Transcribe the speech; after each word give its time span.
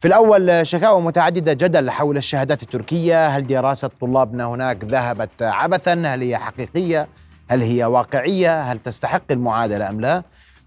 في 0.00 0.08
الأول 0.08 0.66
شكاوى 0.66 1.02
متعددة 1.02 1.52
جدل 1.52 1.90
حول 1.90 2.16
الشهادات 2.16 2.62
التركية. 2.62 3.28
هل 3.28 3.46
دراسة 3.46 3.90
طلابنا 4.00 4.46
هناك 4.46 4.84
ذهبت 4.84 5.42
عبثا؟ 5.42 5.92
هل 5.92 6.22
هي 6.22 6.36
حقيقية؟ 6.36 7.08
هل 7.48 7.62
هي 7.62 7.84
واقعية؟ 7.84 8.62
هل 8.62 8.78
تستحق 8.78 9.22
المعادلة 9.30 9.88
أم 9.88 10.00
لا؟ 10.00 10.22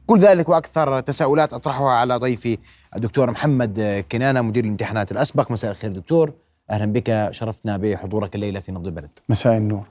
كل 0.07 0.19
ذلك 0.19 0.49
وأكثر 0.49 0.99
تساؤلات 0.99 1.53
أطرحها 1.53 1.89
على 1.89 2.17
ضيفي 2.17 2.57
الدكتور 2.95 3.31
محمد 3.31 4.05
كنانة 4.11 4.41
مدير 4.41 4.63
الامتحانات 4.63 5.11
الأسبق. 5.11 5.51
مساء 5.51 5.71
الخير 5.71 5.91
دكتور. 5.91 6.33
أهلا 6.71 6.85
بك. 6.85 7.27
شرفتنا 7.31 7.77
بحضورك 7.77 8.35
الليلة 8.35 8.59
في 8.59 8.71
نبض 8.71 8.87
البلد. 8.87 9.19
مساء 9.29 9.57
النور. 9.57 9.83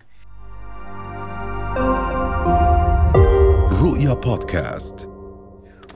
رؤيا 3.83 4.15
بودكاست. 4.15 5.09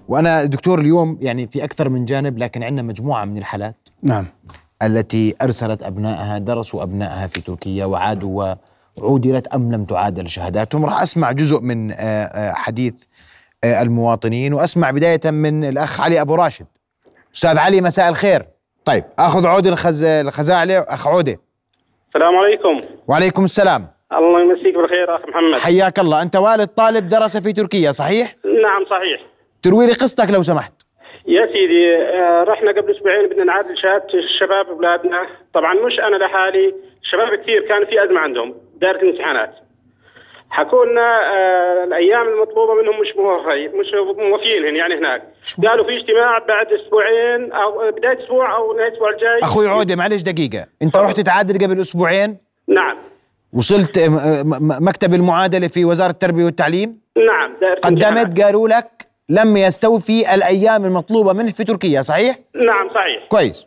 وأنا 0.09 0.45
دكتور 0.45 0.81
اليوم 0.81 1.19
يعني 1.21 1.47
في 1.47 1.65
أكثر 1.65 1.89
من 1.89 2.05
جانب 2.05 2.39
لكن 2.39 2.63
عندنا 2.63 2.83
مجموعة 2.83 3.25
من 3.25 3.39
الحالات 3.39 3.75
نعم. 4.03 4.27
التي 4.83 5.35
أرسلت 5.43 5.83
أبنائها 5.83 6.39
درسوا 6.39 6.83
أبنائها 6.83 7.27
في 7.27 7.41
تركيا 7.41 7.85
وعادوا 7.85 8.55
وعودلت 8.99 9.47
أم 9.47 9.73
لم 9.73 9.85
تعادل 9.85 10.29
شهاداتهم. 10.29 10.85
راح 10.85 11.03
أسمع 11.03 11.33
جزء 11.33 11.61
من 11.61 11.91
آه، 11.91 11.97
آه، 11.97 12.53
حديث 12.53 13.05
آه، 13.65 13.83
المواطنين 13.83 14.55
وأسمع 14.55 14.91
بداية 14.91 15.21
من 15.25 15.65
الأخ 15.65 16.01
علي 16.01 16.21
أبو 16.21 16.35
راشد. 16.35 16.67
أستاذ 17.35 17.59
علي 17.59 17.81
مساء 17.81 18.09
الخير. 18.09 18.47
طيب 18.85 19.05
أخذ 19.19 19.47
عود 19.47 19.67
الخز... 19.67 20.05
الخزاعلي 20.05 20.79
أخ 20.79 21.09
عودة. 21.09 21.41
السلام 22.09 22.37
عليكم. 22.37 22.87
وعليكم 23.09 23.45
السلام. 23.45 23.87
الله 24.13 24.41
يمسيك 24.41 24.75
بالخير 24.77 25.17
أخ 25.17 25.21
محمد. 25.21 25.59
حياك 25.61 25.99
الله. 25.99 26.23
أنت 26.23 26.37
والد 26.37 26.69
طالب 26.69 27.09
درس 27.09 27.37
في 27.37 27.53
تركيا 27.53 27.91
صحيح؟ 27.91 28.37
نعم 28.45 28.85
صحيح. 28.91 29.34
تروي 29.65 29.87
لي 29.87 29.93
قصتك 29.93 30.31
لو 30.31 30.43
سمحت. 30.43 30.73
يا 31.27 31.47
سيدي 31.47 31.97
آه، 31.97 32.45
رحنا 32.45 32.71
قبل 32.71 32.91
أسبوعين 32.97 33.29
بدنا 33.29 33.45
نعادل 33.45 33.79
شهادة 33.83 34.07
الشباب 34.15 34.67
اولادنا 34.69 35.27
طبعا 35.55 35.75
مش 35.75 35.99
أنا 35.99 36.17
لحالي 36.17 36.75
شباب 37.03 37.29
كثير 37.43 37.61
كان 37.69 37.85
في 37.87 38.05
أزمة 38.05 38.21
عندهم 38.21 38.55
دائرة 38.81 38.97
الامتحانات. 39.03 39.55
حكوا 40.51 40.85
لنا 40.87 41.09
آه، 41.37 41.85
الأيام 41.85 42.29
المطلوبة 42.29 42.75
منهم 42.83 43.01
مش 43.01 43.09
موفي 43.17 43.69
مش 43.69 43.87
موفيين 44.31 44.77
يعني 44.77 44.95
هناك. 44.99 45.23
قالوا 45.69 45.85
في 45.87 45.97
اجتماع 45.97 46.39
بعد 46.39 46.67
أسبوعين 46.73 47.53
أو 47.53 47.91
بداية 47.91 48.19
أسبوع 48.19 48.57
أو 48.57 48.73
نهاية 48.73 48.89
الأسبوع 48.89 49.11
الجاي. 49.11 49.39
أخوي 49.43 49.69
عودة 49.69 49.97
معلش 49.97 50.23
دقيقة. 50.23 50.67
أنت 50.83 50.97
رحت 50.97 51.21
تعادل 51.21 51.67
قبل 51.67 51.81
أسبوعين؟ 51.81 52.37
نعم. 52.69 52.97
وصلت 53.53 53.99
م- 53.99 54.87
مكتب 54.89 55.15
المعادلة 55.15 55.69
في 55.69 55.85
وزارة 55.85 56.11
التربية 56.11 56.45
والتعليم؟ 56.45 57.01
نعم. 57.17 57.57
قدمت 57.83 58.41
قالوا 58.41 58.69
لك 58.69 58.91
لم 59.29 59.57
يستوفي 59.57 60.35
الأيام 60.35 60.85
المطلوبة 60.85 61.33
منه 61.33 61.53
في 61.53 61.65
تركيا 61.65 62.03
صحيح؟ 62.03 62.37
نعم 62.55 62.89
صحيح. 62.89 63.29
كويس. 63.29 63.67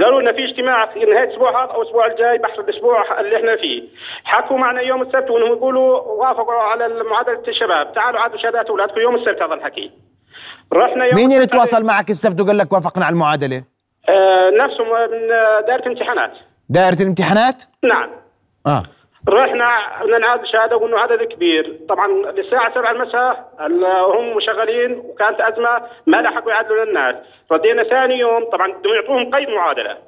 قالوا 0.00 0.20
لنا 0.20 0.32
في 0.32 0.44
اجتماع 0.44 0.86
في 0.92 0.98
نهاية 0.98 1.24
الأسبوع 1.24 1.64
هذا 1.64 1.72
أو 1.72 1.82
الأسبوع 1.82 2.06
الجاي 2.06 2.38
بحر 2.38 2.60
الأسبوع 2.60 3.20
اللي 3.20 3.36
إحنا 3.36 3.56
فيه. 3.56 3.82
حكوا 4.24 4.58
معنا 4.58 4.80
يوم 4.80 5.02
السبت 5.02 5.30
وانهم 5.30 5.52
يقولوا 5.52 5.98
وافقوا 5.98 6.52
على 6.54 6.88
معادلة 6.88 7.42
الشباب. 7.48 7.94
تعالوا 7.94 8.20
عادوا 8.20 8.38
شهادات 8.38 8.66
أولادكم 8.66 9.00
يوم 9.00 9.14
السبت 9.14 9.42
هذا 9.42 9.54
الحكي. 9.54 9.90
رحنا 10.72 11.04
يوم 11.04 11.14
مين 11.14 11.32
اللي 11.32 11.46
تواصل 11.46 11.84
معك 11.84 12.10
السبت 12.10 12.40
وقال 12.40 12.58
لك 12.58 12.72
وافقنا 12.72 13.04
على 13.04 13.12
المعادلة؟ 13.12 13.64
آه 14.08 14.50
نفسهم 14.50 14.88
من 15.10 15.28
دائرة 15.66 15.86
امتحانات 15.88 16.32
دائرة 16.68 17.02
الامتحانات؟ 17.02 17.62
نعم. 17.84 18.10
آه. 18.66 18.82
رحنا 19.28 19.68
نعاد 20.18 20.44
شهادة 20.44 20.76
وانه 20.76 20.98
عدد 20.98 21.22
كبير. 21.22 21.78
طبعا 21.88 22.08
للساعة 22.08 22.74
7 22.74 22.90
المساء 22.90 23.48
ال- 23.60 23.84
هم 23.84 24.40
شغالين 24.40 24.98
وكانت 24.98 25.40
أزمة 25.40 25.82
ما 26.06 26.16
لحقوا 26.16 26.52
يعدلوا 26.52 26.84
للناس 26.84 27.14
ردينا 27.52 27.82
ثاني 27.82 28.18
يوم 28.18 28.44
طبعا 28.44 28.72
بدهم 28.72 28.94
يعطوهم 28.94 29.34
قيد 29.34 29.48
معادلة. 29.48 29.98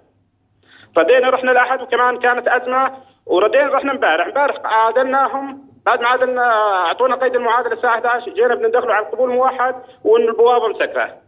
ردينا 0.98 1.30
رحنا 1.30 1.52
الاحد 1.52 1.82
وكمان 1.82 2.18
كانت 2.18 2.48
أزمة 2.48 2.92
وردينا 3.26 3.68
رحنا 3.68 3.92
امبارح. 3.92 4.26
امبارح 4.26 4.56
عادلناهم 4.64 5.64
بعد 5.86 6.00
ما 6.00 6.08
عادلنا 6.08 6.52
أعطونا 6.86 7.16
قيد 7.16 7.34
المعادلة 7.34 7.72
الساعة 7.72 7.94
11 7.94 8.30
جينا 8.30 8.54
بدنا 8.54 8.68
ندخلوا 8.68 8.94
على 8.94 9.06
القبول 9.06 9.30
موحد 9.30 9.74
وإن 10.04 10.22
البوابة 10.28 10.68
مسكرة. 10.68 11.23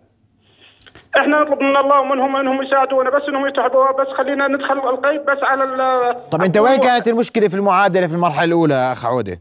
إحنا 1.16 1.40
نطلب 1.40 1.60
من 1.62 1.76
الله 1.76 2.00
ومنهم 2.00 2.36
انهم 2.36 2.62
يساعدونا 2.62 3.10
بس 3.10 3.22
انهم 3.28 3.46
البوابه 3.46 4.04
بس 4.04 4.08
خلينا 4.16 4.48
ندخل 4.48 4.78
القيد 4.78 5.20
بس 5.20 5.38
على 5.42 5.64
ال- 5.64 6.30
طب 6.30 6.42
انت 6.42 6.58
وين. 6.58 6.80
كانت 6.80 7.08
المشكلة 7.08 7.48
في 7.48 7.54
المعادلة 7.54 8.06
في 8.06 8.14
المرحلة 8.14 8.44
الأولى 8.44 8.74
أخ 8.92 9.06
عودة؟ 9.06 9.40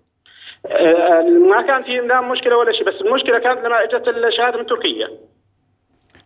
آه، 0.66 1.22
ما 1.50 1.62
كان 1.68 1.82
في 1.84 1.92
لا 1.92 2.22
مشكلة 2.22 2.58
ولا 2.58 2.72
شيء 2.72 2.88
بس 2.88 3.02
المشكلة 3.02 3.40
كانت 3.40 3.60
لما 3.66 3.84
اجت 3.84 4.08
الشهادة 4.08 4.58
من 4.58 4.66
تركيا 4.66 5.08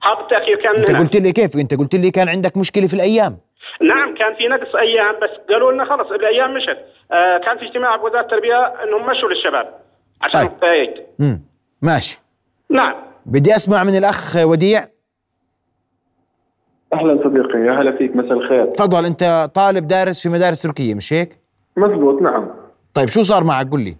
حاط 0.01 0.19
التأخير 0.19 0.55
كان 0.63 0.75
انت 0.75 0.95
قلت 0.95 1.15
لي 1.15 1.31
كيف؟ 1.31 1.55
انت 1.55 1.73
قلت 1.73 1.95
لي 1.95 2.11
كان 2.11 2.29
عندك 2.29 2.57
مشكلة 2.57 2.87
في 2.87 2.93
الأيام 2.93 3.37
نعم 3.81 4.15
كان 4.15 4.33
في 4.37 4.47
نقص 4.47 4.75
أيام 4.75 5.15
بس 5.21 5.29
قالوا 5.49 5.71
لنا 5.71 5.85
خلص 5.85 6.11
الأيام 6.11 6.53
مشت 6.53 6.77
آه 7.11 7.37
كان 7.37 7.57
في 7.57 7.65
اجتماع 7.65 7.95
بوزاره 7.95 8.21
التربية 8.21 8.65
انهم 8.83 9.01
مشوا 9.09 9.29
للشباب 9.29 9.79
عشان 10.21 10.47
طيب. 10.47 10.93
امم 11.19 11.41
ماشي 11.81 12.19
نعم 12.69 12.95
بدي 13.25 13.55
أسمع 13.55 13.83
من 13.83 13.95
الأخ 13.97 14.35
وديع 14.43 14.87
أهلا 16.93 17.23
صديقي 17.23 17.59
يا 17.59 17.71
هلا 17.71 17.97
فيك 17.97 18.15
مساء 18.15 18.33
الخير 18.33 18.65
تفضل 18.65 19.05
أنت 19.05 19.49
طالب 19.53 19.87
دارس 19.87 20.21
في 20.23 20.29
مدارس 20.29 20.61
تركية 20.61 20.93
مش 20.95 21.13
هيك؟ 21.13 21.37
مزبوط 21.77 22.21
نعم 22.21 22.45
طيب 22.93 23.07
شو 23.09 23.21
صار 23.21 23.43
معك 23.43 23.69
قل 23.71 23.79
لي؟ 23.79 23.95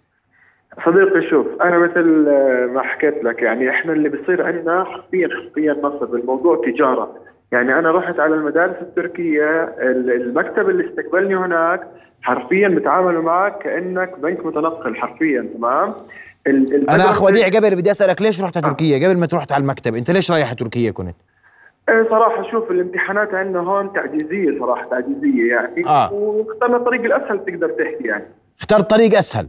صديقي 0.86 1.30
شوف 1.30 1.48
أنا 1.62 1.78
مثل 1.78 2.26
آه، 2.30 2.66
ما 2.74 2.82
حكيت 2.82 3.24
لك 3.24 3.42
يعني 3.42 3.70
إحنا 3.70 3.94
اللي 3.94 4.10
بيصير 4.10 4.46
عندنا 4.46 4.84
حرفيا 4.84 5.28
حرفيا 5.44 5.74
نصب 5.84 6.16
الموضوع 6.16 6.62
تجارة 6.66 7.16
يعني 7.52 7.80
أنا 7.80 7.92
رحت 7.92 8.20
على 8.20 8.36
المدارس 8.36 8.76
التركية 8.82 9.64
ال- 9.64 10.12
المكتب 10.22 10.70
اللي 10.70 10.90
استقبلني 10.90 11.36
هناك 11.36 11.88
حرفيا 12.22 12.68
بتعاملوا 12.68 13.24
معك 13.24 13.58
كأنك 13.64 14.20
بنك 14.20 14.46
متنقل 14.46 14.96
حرفيا 14.96 15.50
تمام 15.58 15.90
أخ 16.48 17.20
المدرسة- 17.20 17.24
وديع 17.24 17.48
قبل 17.48 17.76
بدي 17.76 17.92
أسألك 17.92 18.22
ليش 18.22 18.42
رحت 18.42 18.58
على 18.58 18.66
تركيا؟ 18.68 19.08
قبل 19.08 19.18
ما 19.20 19.26
تروح 19.26 19.46
على 19.52 19.62
المكتب 19.62 19.96
أنت 19.96 20.12
ليش 20.12 20.32
رايح 20.32 20.54
تركيا 20.54 20.92
كنت؟ 20.92 21.16
إيه 21.90 22.10
صراحة 22.10 22.52
شوف 22.52 22.72
الامتحانات 22.72 23.34
عندنا 23.34 23.60
هون 23.60 23.94
تعجيزية 23.94 24.60
صراحة 24.60 24.90
تعجيزية 24.90 25.54
يعني 25.54 25.88
آه. 25.88 26.14
واخترنا 26.14 26.78
الطريق 26.78 27.02
الأسهل 27.02 27.46
تقدر 27.46 27.70
تحكي 27.70 28.04
يعني 28.08 28.24
اخترت 28.60 28.90
طريق 28.90 29.18
أسهل 29.18 29.48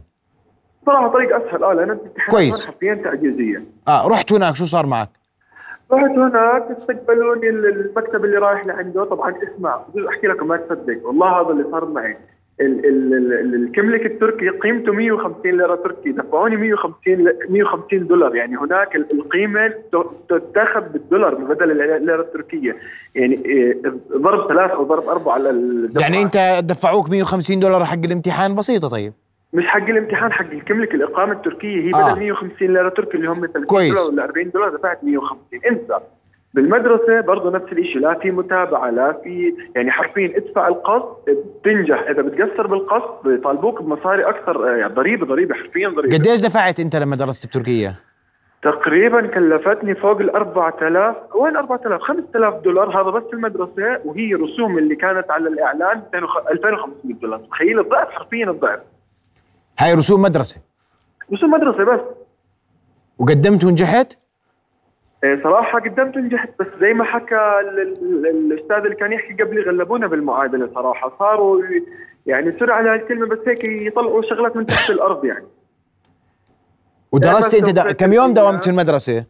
صراحة 0.85 1.07
طريق 1.07 1.35
أسهل 1.35 1.63
آه 1.63 1.73
لأن 1.73 1.83
الامتحانات 1.91 2.29
كويس. 2.31 2.65
حرفيا 2.65 2.93
تعجيزية 2.95 3.63
آه 3.87 4.07
رحت 4.07 4.33
هناك 4.33 4.55
شو 4.55 4.65
صار 4.65 4.85
معك؟ 4.85 5.09
رحت 5.91 6.11
هناك 6.17 6.67
استقبلوني 6.77 7.49
ال- 7.49 7.65
المكتب 7.65 8.25
اللي 8.25 8.37
رايح 8.37 8.65
لعنده 8.65 9.03
طبعا 9.05 9.33
اسمع 9.43 9.81
أحكي 10.09 10.27
لك 10.27 10.43
ما 10.43 10.57
تصدق 10.57 11.07
والله 11.07 11.41
هذا 11.41 11.49
اللي 11.49 11.65
صار 11.71 11.85
معي 11.85 12.17
الكملك 12.61 14.05
التركي 14.05 14.49
قيمته 14.49 14.93
150 14.93 15.51
ليرة 15.51 15.75
تركي 15.75 16.11
دفعوني 16.11 16.55
150 16.57 17.13
ل- 17.13 17.37
150 17.49 18.07
دولار 18.07 18.35
يعني 18.35 18.57
هناك 18.57 18.95
ال- 18.95 19.13
القيمة 19.13 19.73
تتاخذ 20.29 20.81
بالدولار 20.81 21.35
بدل 21.35 21.71
الليرة 21.81 22.21
التركية 22.21 22.75
يعني 23.15 23.45
إيه، 23.45 23.77
ضرب 24.17 24.47
ثلاث 24.47 24.71
أو 24.71 24.83
ضرب 24.83 25.03
أربعة 25.09 25.33
على 25.33 25.49
الدفعة. 25.49 26.01
يعني 26.01 26.21
أنت 26.21 26.59
دفعوك 26.63 27.09
150 27.09 27.59
دولار 27.59 27.85
حق 27.85 28.05
الامتحان 28.05 28.55
بسيطة 28.55 28.89
طيب 28.89 29.13
مش 29.53 29.65
حق 29.67 29.83
الامتحان 29.89 30.31
حق 30.33 30.51
الكملك 30.51 30.93
الإقامة 30.93 31.31
التركية 31.33 31.81
هي 31.87 31.91
آه. 31.93 32.11
بدل 32.13 32.19
150 32.19 32.67
ليرة 32.73 32.89
تركي 32.89 33.17
اللي 33.17 33.27
هم 33.29 33.45
30 33.45 33.63
كويس. 33.65 33.93
دولار 33.93 34.11
ولا 34.11 34.23
40 34.23 34.49
دولار 34.49 34.69
دفعت 34.77 35.03
150 35.03 35.59
انسى 35.71 35.97
بالمدرسة 36.53 37.21
برضه 37.21 37.51
نفس 37.51 37.71
الشيء 37.71 37.99
لا 37.99 38.19
في 38.19 38.31
متابعة 38.31 38.89
لا 38.89 39.21
في 39.23 39.55
يعني 39.75 39.91
حرفيا 39.91 40.37
ادفع 40.37 40.67
القسط 40.67 41.25
بتنجح. 41.27 42.05
إذا 42.09 42.21
بتقصر 42.21 42.67
بالقسط 42.67 43.23
بيطالبوك 43.23 43.81
بمصاري 43.81 44.29
أكثر 44.29 44.67
يعني 44.67 44.93
ضريبة 44.93 45.25
ضريبة 45.25 45.55
حرفيا 45.55 45.89
ضريبة. 45.89 46.17
قديش 46.17 46.41
دفعت 46.41 46.79
أنت 46.79 46.95
لما 46.95 47.15
درست 47.15 47.47
بتركيا؟ 47.47 47.95
تقريبا 48.63 49.27
كلفتني 49.27 49.95
فوق 49.95 50.19
ال 50.19 50.29
4000 50.29 51.15
وين 51.35 51.55
4000 51.55 52.01
5000 52.01 52.63
دولار. 52.63 53.01
هذا 53.01 53.09
بس 53.09 53.23
المدرسة 53.33 53.99
وهي 54.05 54.33
رسوم 54.33 54.77
اللي 54.77 54.95
كانت 54.95 55.31
على 55.31 55.49
الإعلان 55.49 56.01
2500 56.51 57.15
دولار. 57.21 57.39
تخيل 57.39 57.79
الضعف 57.79 58.07
حرفيا 58.09 58.49
الضعف. 58.49 58.79
هاي 59.79 59.93
رسوم 59.93 60.21
مدرسة؟ 60.21 60.61
رسوم 61.33 61.51
مدرسة 61.51 61.83
بس. 61.83 62.01
وقدمت 63.19 63.63
ونجحت؟ 63.63 64.17
إيه 65.23 65.43
صراحة 65.43 65.79
قدمت 65.79 66.17
ونجحت 66.17 66.49
بس 66.59 66.67
زي 66.81 66.93
ما 66.93 67.03
حكى 67.03 67.35
ال- 67.35 67.81
ال- 67.81 68.25
ال- 68.27 68.51
الأستاذ 68.51 68.75
اللي 68.77 68.95
كان 68.95 69.11
يحكي 69.13 69.43
قبلي 69.43 69.61
غلبونا 69.61 70.07
بالمعادلة 70.07 70.69
صراحة 70.75 71.13
صاروا 71.19 71.61
يعني 72.25 72.59
سوري 72.59 72.71
على 72.73 72.89
هالكلمة 72.89 73.25
بس 73.25 73.37
هيك 73.47 73.63
يطلعوا 73.67 74.21
شغلات 74.21 74.55
من 74.55 74.65
تحت 74.65 74.89
الأرض 74.89 75.25
يعني 75.25 75.45
ودرست 77.11 77.53
انت 77.53 77.69
دا 77.69 77.91
كم 77.91 78.13
يوم 78.13 78.33
داومت 78.33 78.63
في 78.63 78.69
المدرسة؟ 78.69 79.25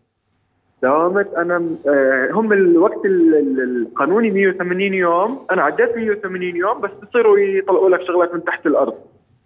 داومت 0.82 1.34
أنا 1.34 1.56
آه، 1.88 2.30
هم 2.32 2.54
الوقت 2.54 3.06
ال- 3.06 3.36
ال- 3.36 3.88
القانوني 3.88 4.32
180 4.32 4.94
يوم 4.94 5.46
أنا 5.52 5.62
عديت 5.64 5.96
180 5.98 6.56
يوم 6.56 6.82
بس 6.82 6.90
بصيروا 7.04 7.40
يطلعوا 7.40 7.90
لك 7.90 8.02
شغلات 8.08 8.34
من 8.34 8.44
تحت 8.44 8.66
الأرض 8.66 8.94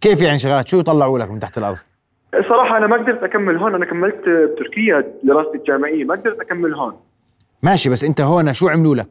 كيف 0.01 0.21
يعني 0.21 0.39
شغلات 0.39 0.67
شو 0.67 0.79
يطلعوا 0.79 1.19
لك 1.19 1.31
من 1.31 1.39
تحت 1.39 1.57
الأرض؟ 1.57 1.77
صراحة 2.49 2.77
أنا 2.77 2.87
ما 2.87 2.97
قدرت 2.97 3.23
أكمل 3.23 3.57
هون 3.57 3.75
أنا 3.75 3.85
كملت 3.85 4.29
بتركيا 4.29 5.13
دراستي 5.23 5.57
الجامعية 5.57 6.03
ما 6.03 6.15
قدرت 6.15 6.39
أكمل 6.39 6.73
هون 6.73 6.93
ماشي 7.63 7.89
بس 7.89 8.03
أنت 8.03 8.21
هون 8.21 8.53
شو 8.53 8.67
عملوا 8.69 8.95
لك؟ 8.95 9.07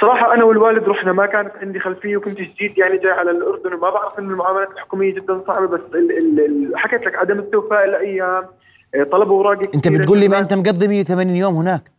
صراحة 0.00 0.34
أنا 0.34 0.44
والوالد 0.44 0.88
رحنا 0.88 1.12
ما 1.12 1.26
كانت 1.26 1.52
عندي 1.62 1.80
خلفية 1.80 2.16
وكنت 2.16 2.40
جديد 2.40 2.78
يعني 2.78 2.98
جاي 2.98 3.12
على 3.12 3.30
الأردن 3.30 3.74
وما 3.74 3.90
بعرف 3.90 4.18
إن 4.18 4.30
المعاملات 4.30 4.70
الحكومية 4.70 5.14
جدا 5.14 5.42
صعبة 5.46 5.66
بس 5.66 5.80
ال 5.94 6.10
ال 6.18 6.40
ال 6.40 6.78
حكيت 6.78 7.06
لك 7.06 7.14
عدم 7.14 7.38
استوفاء 7.38 7.84
الأيام 7.84 8.44
طلبوا 9.12 9.52
أنت 9.52 9.88
كثيرة 9.88 10.02
بتقول 10.02 10.18
لي 10.18 10.28
ما. 10.28 10.38
أنت 10.38 10.54
مقضي 10.54 10.88
180 10.88 11.36
يوم 11.36 11.54
هناك 11.54 11.97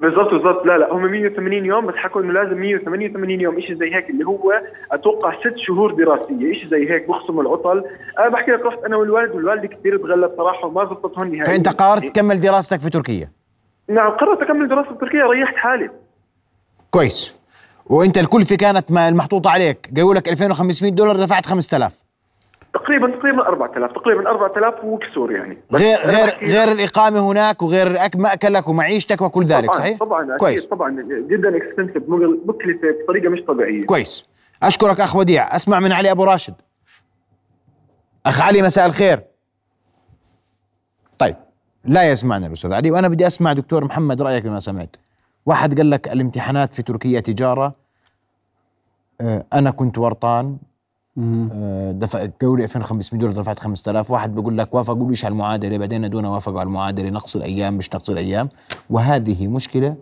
بالضبط 0.00 0.30
بالضبط. 0.30 0.66
لا 0.66 0.78
لا 0.78 0.92
هم 0.92 1.02
180 1.10 1.64
يوم 1.64 1.86
بس 1.86 1.94
حكوا 1.94 2.20
انه 2.20 2.32
لازم 2.32 2.60
188 2.60 3.40
يوم 3.40 3.60
شيء 3.60 3.76
زي 3.76 3.94
هيك 3.94 4.10
اللي 4.10 4.26
هو 4.26 4.52
أتوقع 4.92 5.40
ست 5.40 5.56
شهور 5.56 5.92
دراسية 5.92 6.52
شيء 6.52 6.66
زي 6.66 6.90
هيك 6.90 7.08
بخصموا 7.08 7.42
العطل. 7.42 7.84
أنا 8.18 8.28
بحكي 8.28 8.50
لك 8.50 8.60
رحت 8.60 8.78
أنا 8.84 8.96
والوالد 8.96 9.34
والوالده 9.34 9.66
كثير 9.68 9.96
تغلب 9.96 10.32
صراحة 10.36 10.66
وما 10.66 10.84
زبطتهم 10.84 11.24
نهائيا. 11.24 11.44
فأنت 11.44 11.68
قررت 11.68 12.04
تكمل 12.04 12.40
دراستك 12.40 12.80
في 12.80 12.90
تركيا؟ 12.90 13.30
نعم 13.88 14.10
قررت 14.10 14.42
أكمل 14.42 14.68
دراسه 14.68 14.90
بتركيا 14.90 15.26
ريحت 15.26 15.56
حالي. 15.56 15.90
كويس. 16.90 17.36
وأنت 17.86 18.18
الكلفة 18.18 18.56
كانت 18.56 18.92
ما 18.92 19.08
المحطوطه 19.08 19.50
عليك. 19.50 19.90
قالوا 19.96 20.14
لك 20.14 20.28
2500 20.28 20.92
دولار 20.92 21.16
دفعت 21.16 21.46
5000 21.46 22.09
تقريبا 22.74 23.16
تقريبا 23.16 23.48
4000 23.48 23.92
تقريبا 23.92 24.30
4000 24.30 24.84
وكسور 24.84 25.32
يعني. 25.32 25.58
غير 25.72 25.98
غير 26.00 26.38
غير 26.42 26.72
الإقامة 26.72 27.20
هناك 27.20 27.62
وغير 27.62 27.98
مأكلك 28.16 28.68
ومعيشتك 28.68 29.20
وكل 29.22 29.44
ذلك 29.44 29.64
طبعا 29.64 29.72
صحيح؟ 29.78 29.98
طبعا 29.98 30.36
كويس. 30.36 30.64
طبعا. 30.66 30.90
جدا 31.30 31.56
اكسبنسيف 31.56 32.02
مكلفة 32.46 32.88
بطريقة 33.04 33.28
مش 33.30 33.40
طبيعية. 33.48 33.86
كويس. 33.86 34.26
أشكرك 34.62 35.00
أخ 35.00 35.16
وديع. 35.16 35.56
أسمع 35.56 35.80
من 35.80 35.92
علي 35.92 36.10
أبو 36.10 36.24
راشد. 36.24 36.54
أخ 38.26 38.42
علي 38.42 38.62
مساء 38.62 38.86
الخير. 38.86 39.22
طيب 41.18 41.36
لا 41.84 42.10
يسمعنا 42.10 42.46
الأستاذ 42.46 42.72
علي. 42.72 42.90
وأنا 42.90 43.08
بدي 43.08 43.26
أسمع 43.26 43.52
دكتور 43.52 43.84
محمد 43.84 44.22
رأيك 44.22 44.44
بما 44.44 44.60
سمعت. 44.60 44.96
واحد 45.46 45.76
قال 45.76 45.90
لك 45.90 46.08
الامتحانات 46.08 46.74
في 46.74 46.82
تركيا 46.82 47.20
تجارة. 47.20 47.74
آه، 49.20 49.44
أنا 49.52 49.70
كنت 49.70 49.98
ورطان. 49.98 50.58
دفع 51.92 52.26
قولي 52.42 52.64
2500 52.64 53.20
دولار 53.20 53.36
دفعت 53.42 53.58
5000 53.58 54.10
واحد 54.10 54.34
بيقول 54.34 54.58
لك 54.58 54.74
وافقوا 54.74 55.08
ليش 55.08 55.24
على 55.24 55.32
المعادلة؟ 55.32 55.78
بعدين 55.78 56.10
دون 56.10 56.24
وافقوا 56.24 56.60
على 56.60 56.66
المعادلة 56.66 57.10
نقص 57.10 57.36
الأيام 57.36 57.74
مش 57.76 57.94
نقص 57.94 58.10
الأيام. 58.10 58.48
وهذه 58.90 59.48
مشكلة 59.48 59.96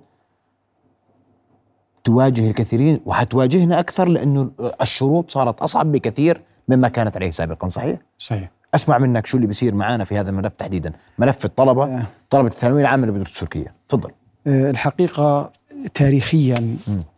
تواجه 2.04 2.50
الكثيرين 2.50 3.00
وحتواجهنا 3.06 3.80
أكثر 3.80 4.08
لأنه 4.08 4.50
الشروط 4.80 5.30
صارت 5.30 5.62
أصعب 5.62 5.92
بكثير 5.92 6.42
مما 6.68 6.88
كانت 6.88 7.16
عليه 7.16 7.30
سابقا 7.30 7.68
صحيح؟ 7.68 7.98
صحيح. 8.18 8.50
أسمع 8.74 8.98
منك 8.98 9.26
شو 9.26 9.36
اللي 9.36 9.46
بيصير 9.46 9.74
معانا 9.74 10.04
في 10.04 10.18
هذا 10.18 10.30
الملف 10.30 10.56
تحديدا. 10.56 10.92
ملف 11.18 11.44
الطلبة 11.44 11.84
آه. 11.84 12.06
طلبة 12.30 12.48
الثانوية 12.48 12.80
العامة 12.82 13.02
اللي 13.04 13.18
بدرسوا 13.18 13.40
تركيا 13.40 13.72
تفضل. 13.88 14.10
آه، 14.46 14.70
الحقيقة 14.70 15.52
تاريخيا 15.94 16.76
آه، 16.88 17.17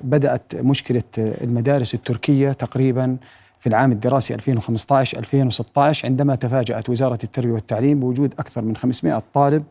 بدأت 0.00 0.56
مشكلة 0.56 1.02
آه، 1.18 1.44
المدارس 1.44 1.94
التركية 1.94 2.52
تقريبا 2.52 3.16
في 3.60 3.66
العام 3.66 3.92
الدراسي 3.92 4.34
2015-2016 4.34 6.04
عندما 6.04 6.34
تفاجأت 6.34 6.88
وزارة 6.88 7.18
التربية 7.24 7.52
والتعليم 7.52 8.00
بوجود 8.00 8.34
أكثر 8.38 8.62
من 8.62 8.76
500 8.76 9.22
طالب 9.34 9.64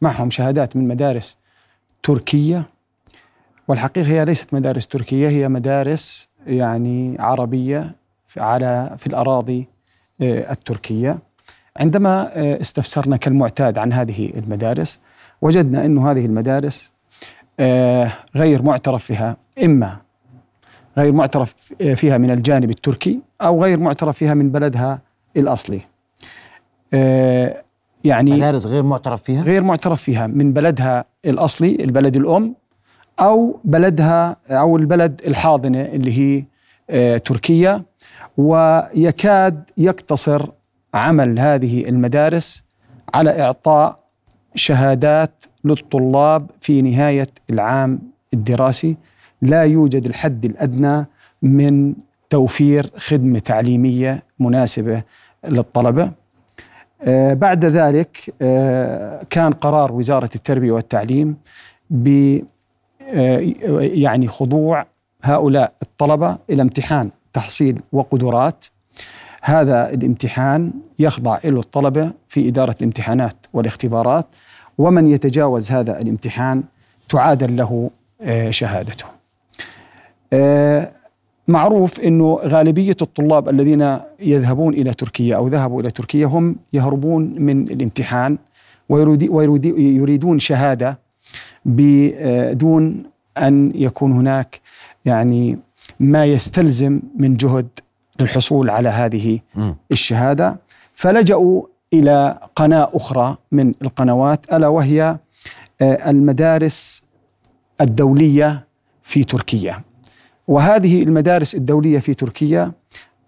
معهم 0.00 0.30
شهادات 0.30 0.76
من 0.76 0.88
مدارس 0.88 1.38
تركية. 2.02 2.66
والحقيقة 3.68 4.06
هي 4.06 4.24
ليست 4.24 4.54
مدارس 4.54 4.86
تركية 4.86 5.28
هي 5.28 5.48
مدارس 5.48 6.28
يعني 6.46 7.16
عربية 7.20 7.94
على 8.36 8.96
في 8.98 9.06
الأراضي 9.06 9.68
آه، 10.22 10.52
التركية. 10.52 11.18
عندما 11.76 12.30
آه، 12.34 12.60
استفسرنا 12.60 13.16
كالمعتاد 13.16 13.78
عن 13.78 13.92
هذه 13.92 14.32
المدارس 14.36 15.00
وجدنا 15.42 15.84
أن 15.84 15.98
هذه 15.98 16.26
المدارس 16.26 16.90
آه، 16.90 16.93
غير 18.36 18.62
معترف 18.62 19.04
فيها. 19.04 19.36
إما 19.64 19.96
غير 20.98 21.12
معترف 21.12 21.54
فيها 21.94 22.18
من 22.18 22.30
الجانب 22.30 22.70
التركي 22.70 23.20
أو 23.42 23.64
غير 23.64 23.78
معترف 23.78 24.16
فيها 24.16 24.34
من 24.34 24.50
بلدها 24.50 25.00
الأصلي. 25.36 25.80
آه، 26.94 27.62
يعني 28.04 28.32
مدارس 28.32 28.66
غير 28.66 28.82
معترف 28.82 29.22
فيها؟ 29.22 29.42
غير 29.42 29.62
معترف 29.62 30.02
فيها 30.02 30.26
من 30.26 30.52
بلدها 30.52 31.04
الأصلي 31.24 31.74
البلد 31.84 32.16
الأم 32.16 32.54
أو 33.20 33.60
بلدها 33.64 34.36
أو 34.50 34.76
البلد 34.76 35.20
الحاضنة 35.26 35.80
اللي 35.80 36.18
هي 36.18 36.44
آه، 36.90 37.16
تركيا 37.16 37.82
ويكاد 38.36 39.70
يقتصر 39.76 40.46
عمل 40.94 41.38
هذه 41.38 41.88
المدارس 41.88 42.64
على 43.14 43.42
إعطاء 43.42 43.98
شهادات 44.54 45.44
للطلاب 45.64 46.50
في 46.60 46.82
نهاية 46.82 47.28
العام 47.50 47.98
الدراسي 48.34 48.96
لا 49.42 49.62
يوجد 49.62 50.06
الحد 50.06 50.44
الأدنى 50.44 51.06
من 51.42 51.94
توفير 52.30 52.90
خدمة 52.96 53.38
تعليمية 53.38 54.22
مناسبة 54.38 55.02
للطلبة. 55.48 56.10
آه، 57.02 57.34
بعد 57.34 57.64
ذلك 57.64 58.34
آه، 58.42 59.22
كان 59.30 59.52
قرار 59.52 59.92
وزارة 59.92 60.30
التربية 60.34 60.72
والتعليم 60.72 61.36
ب 61.90 62.38
آه، 63.14 63.38
يعني 63.80 64.28
خضوع 64.28 64.86
هؤلاء 65.22 65.72
الطلبة 65.82 66.38
إلى 66.50 66.62
امتحان 66.62 67.10
تحصيل 67.32 67.80
وقدرات. 67.92 68.64
هذا 69.42 69.90
الامتحان 69.90 70.72
يخضع 70.98 71.38
له 71.44 71.60
الطلبة 71.60 72.12
في 72.28 72.48
إدارة 72.48 72.74
الامتحانات 72.80 73.36
والاختبارات. 73.52 74.26
ومن 74.78 75.06
يتجاوز 75.10 75.70
هذا 75.70 76.00
الامتحان 76.00 76.62
تعادل 77.08 77.56
له 77.56 77.90
آه، 78.20 78.50
شهادته 78.50 79.04
آه، 80.32 80.90
معروف 81.48 82.00
إنه 82.00 82.38
غالبية 82.44 82.96
الطلاب 83.02 83.48
الذين 83.48 83.98
يذهبون 84.20 84.74
إلى 84.74 84.94
تركيا 84.94 85.36
أو 85.36 85.48
ذهبوا 85.48 85.80
إلى 85.80 85.90
تركيا 85.90 86.26
هم 86.26 86.56
يهربون 86.72 87.34
من 87.38 87.62
الامتحان 87.70 88.38
ويريد- 88.88 89.30
ويريد- 89.30 89.78
يريدون 89.78 90.38
شهادة 90.38 90.98
بدون 91.64 93.02
أن 93.38 93.72
يكون 93.74 94.12
هناك 94.12 94.60
يعني 95.04 95.58
ما 96.00 96.24
يستلزم 96.24 97.00
من 97.18 97.36
جهد 97.36 97.68
للحصول 98.20 98.70
على 98.70 98.88
هذه. 98.88 99.40
الشهادة 99.92 100.56
فلجأوا 100.94 101.62
إلى 102.00 102.38
قناة 102.56 102.88
أخرى 102.92 103.36
من 103.52 103.74
القنوات 103.82 104.52
ألا 104.52 104.68
وهي 104.68 105.18
آه، 105.82 106.10
المدارس 106.10 107.02
الدولية 107.80 108.64
في 109.02 109.24
تركيا. 109.24 109.80
وهذه 110.48 111.02
المدارس 111.02 111.54
الدولية 111.54 111.98
في 111.98 112.14
تركيا 112.14 112.72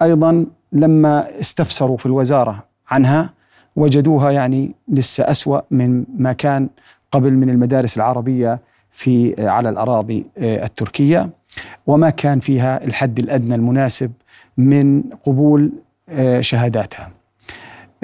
أيضا 0.03 0.47
لما 0.73 1.41
استفسروا 1.41 1.97
في 1.97 2.07
الوزارة 2.07 2.65
عنها 2.91 3.31
وجدوها 3.77 4.31
يعني 4.31 4.75
لسه 4.89 5.31
أسوأ 5.31 5.61
من 5.71 6.05
ما 6.19 6.33
كان 6.33 6.69
قبل 7.13 7.33
من 7.33 7.51
المدارس 7.51 7.97
العربية 7.97 8.61
في 8.91 9.35
آه، 9.39 9.49
على 9.49 9.69
الأراضي 9.69 10.27
آه، 10.39 10.65
التركية 10.65 11.31
وما 11.87 12.11
كان 12.11 12.41
فيها 12.41 12.85
الحد 12.85 13.19
الأدنى 13.19 13.55
المناسب 13.55 14.13
من 14.57 15.03
قبول 15.03 15.73
شهاداتها. 16.41 17.16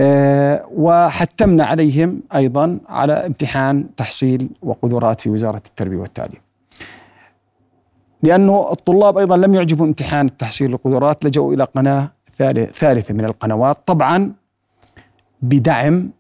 آه، 0.01 0.67
وحتمنا 0.75 1.65
عليهم 1.65 2.21
أيضا 2.35 2.79
على 2.89 3.13
امتحان 3.13 3.95
تحصيل 3.97 4.49
وقدرات 4.63 5.21
في 5.21 5.31
وزارة 5.31 5.63
التربية 5.67 5.97
والتعليم. 5.97 6.41
لأنه 8.23 8.69
الطلاب 8.73 9.19
أيضا 9.19 9.37
لم 9.37 9.55
يعجبوا 9.55 9.87
امتحان 9.87 10.27
التحصيل 10.27 10.73
والقدرات 10.73 11.25
لجأوا 11.25 11.55
إلى 11.55 11.65
قناة 11.65 12.11
ثالث- 12.39 12.73
ثالثه 12.73 13.15
من 13.15 13.25
القنوات 13.25 13.79
طبعا 13.87 14.33
بدعم 15.43 16.11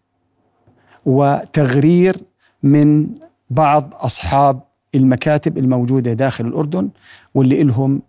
وتغرير 1.07 2.17
من 2.63 3.07
بعض 3.51 3.95
أصحاب 3.95 4.61
المكاتب 4.95 5.59
الموجودة 5.59 6.13
داخل 6.13 6.47
الأردن 6.47 6.89
واللي 7.35 7.63
لهم 7.63 8.03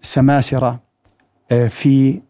سماسرة 0.00 0.80
آه، 1.52 1.68
في 1.68 2.20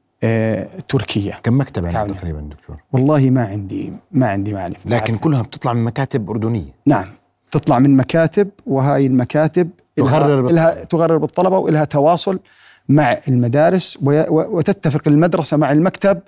تركيا 0.89 1.35
كم 1.43 1.61
مكتب 1.61 1.97
عندك. 1.97 2.15
تقريبا 2.17 2.41
دكتور 2.41 2.77
والله 2.93 3.31
ما 3.31 3.45
عندي 3.47 3.93
ما 4.13 4.27
عندي 4.29 4.53
معرفة 4.55 4.91
لكن 4.91 5.17
كلها 5.17 5.43
بتطلع 5.43 5.73
من 5.73 5.85
مكاتب 5.85 6.31
أردنية 6.31 6.73
نعم 6.87 7.07
تطلع 7.51 7.79
من 7.79 7.97
مكاتب 7.97 8.49
وهاي 8.67 9.07
المكاتب 9.07 9.71
تغرر 9.97 10.41
إلها. 10.41 10.51
إلها 10.73 10.85
تغرر 10.85 11.17
بالطلبة 11.17 11.59
وإلها 11.59 11.85
تواصل 11.85 12.41
مع 12.89 13.19
المدارس 13.29 13.99
وتتفق 14.03 15.01
المدرسة 15.07 15.57
مع 15.57 15.73
المكتب 15.73 16.21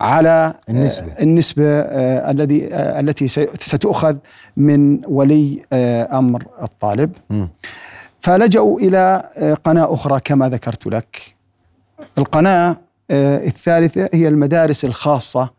على 0.00 0.54
النسبة. 0.68 1.06
آه، 1.12 1.22
النسبة 1.22 1.64
آه، 1.80 2.30
الذي 2.30 2.74
آه، 2.74 3.00
التي 3.00 3.28
ستؤخذ 3.28 4.16
من 4.56 5.00
ولي 5.08 5.62
آه، 5.72 6.18
أمر 6.18 6.44
الطالب 6.62 7.12
مم. 7.30 7.48
فلجأوا 8.20 8.80
إلى 8.80 9.30
آه، 9.36 9.54
قناة 9.54 9.94
أخرى 9.94 10.20
كما 10.20 10.48
ذكرت 10.48 10.86
لك 10.86 11.34
القناة 12.18 12.70
آه، 12.70 12.76
الثالثة 13.10 14.08
هي 14.12 14.28
المدارس 14.28 14.84
الخاصة 14.84 15.50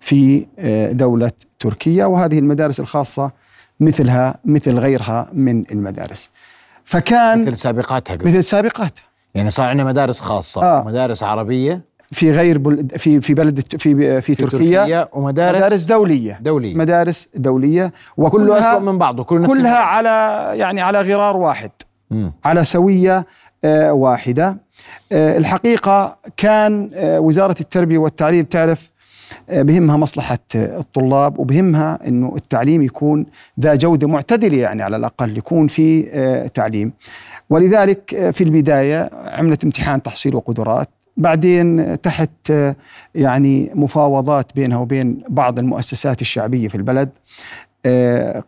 في 0.00 0.46
آه، 0.58 0.92
دولة 0.92 1.30
تركيا 1.58 2.04
وهذه 2.06 2.38
المدارس 2.38 2.80
الخاصة 2.80 3.30
مثلها 3.80 4.34
مثل 4.44 4.78
غيرها 4.78 5.30
من 5.32 5.64
المدارس. 5.70 6.30
فكان 6.84 7.42
مثل 7.42 7.56
سابقاتها 7.56 8.14
قبل. 8.16 8.28
مثل 8.28 8.44
سابقاتها. 8.44 9.02
يعني 9.34 9.50
صار 9.50 9.66
عندنا 9.68 9.84
مدارس 9.84 10.20
خاصة 10.20 10.62
آه. 10.62 10.84
مدارس 10.86 11.22
عربية. 11.22 11.90
في 12.12 12.30
غير 12.30 12.58
بل 12.58 12.88
في 12.98 13.20
في 13.20 13.34
بلد 13.34 13.60
في 13.78 14.20
في, 14.20 14.34
تركيا, 14.34 15.08
ومدارس 15.12 15.56
مدارس 15.56 15.82
دولية. 15.82 16.38
دولية. 16.42 16.74
مدارس 16.74 17.28
دولية. 17.34 17.92
كله 18.16 18.26
وكلها 18.26 18.76
اسوء 18.76 18.80
من 18.80 18.98
بعضه 18.98 19.24
كله 19.24 19.40
نفس 19.40 19.52
كلها. 19.58 19.76
على 19.76 20.08
يعني 20.58 20.80
على 20.80 21.00
غرار 21.00 21.36
واحد. 21.36 21.70
مم. 22.10 22.32
على 22.44 22.64
سوية 22.64 23.26
آه، 23.64 23.92
واحدة. 23.92 24.56
آه، 25.12 25.38
الحقيقة 25.38 26.16
كان 26.36 26.90
آه، 26.94 27.20
وزارة 27.20 27.56
التربية 27.60 27.98
والتعليم 27.98 28.44
تعرف 28.44 28.90
آه، 29.50 29.62
بهمها 29.62 29.96
مصلحة 29.96 30.38
آه، 30.56 30.78
الطلاب 30.78 31.38
وبهمها 31.38 31.98
إنه 32.08 32.32
التعليم 32.36 32.82
يكون 32.82 33.26
ذا 33.60 33.74
جودة 33.74 34.08
معتدلة 34.08 34.58
يعني 34.58 34.82
على 34.82 34.96
الأقل 34.96 35.38
يكون 35.38 35.68
في 35.68 36.02
تعليم. 36.54 36.92
ولذلك 37.50 38.30
في 38.32 38.44
البداية 38.44 39.10
عملت 39.12 39.64
امتحان 39.64 40.02
تحصيل 40.02 40.34
وقدرات. 40.34 40.88
بعدين 41.16 42.00
تحت 42.00 42.52
يعني 43.14 43.70
مفاوضات 43.74 44.52
بينها 44.54 44.78
وبين 44.78 45.22
بعض 45.28 45.58
المؤسسات 45.58 46.20
الشعبية 46.20 46.68
في 46.68 46.74
البلد 46.74 47.08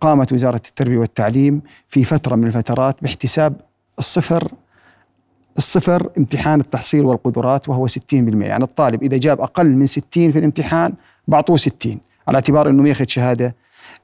قامت 0.01 0.33
وزارة 0.33 0.62
التربية 0.69 0.99
والتعليم 0.99 1.62
في 1.89 2.05
فترة 2.05 2.37
من 2.37 2.47
الفترات 2.47 2.97
باحتساب 3.03 3.55
الصفر 3.99 4.49
الصفر 5.59 6.09
امتحان 6.18 6.61
التحصيل 6.61 7.04
والقدرات 7.04 7.68
وهو 7.68 7.87
60% 7.88 7.94
يعني 8.12 8.64
الطالب 8.64 9.02
إذا 9.02 9.16
جاب 9.16 9.40
أقل 9.40 9.71
من 9.71 9.87
60 9.87 10.32
في 10.32 10.38
الامتحان 10.38 10.94
بعطوه 11.28 11.56
60 11.56 11.97
على 12.28 12.35
اعتبار 12.35 12.68
أنه 12.68 12.88
ياخذ 12.88 13.04
شهادة 13.09 13.54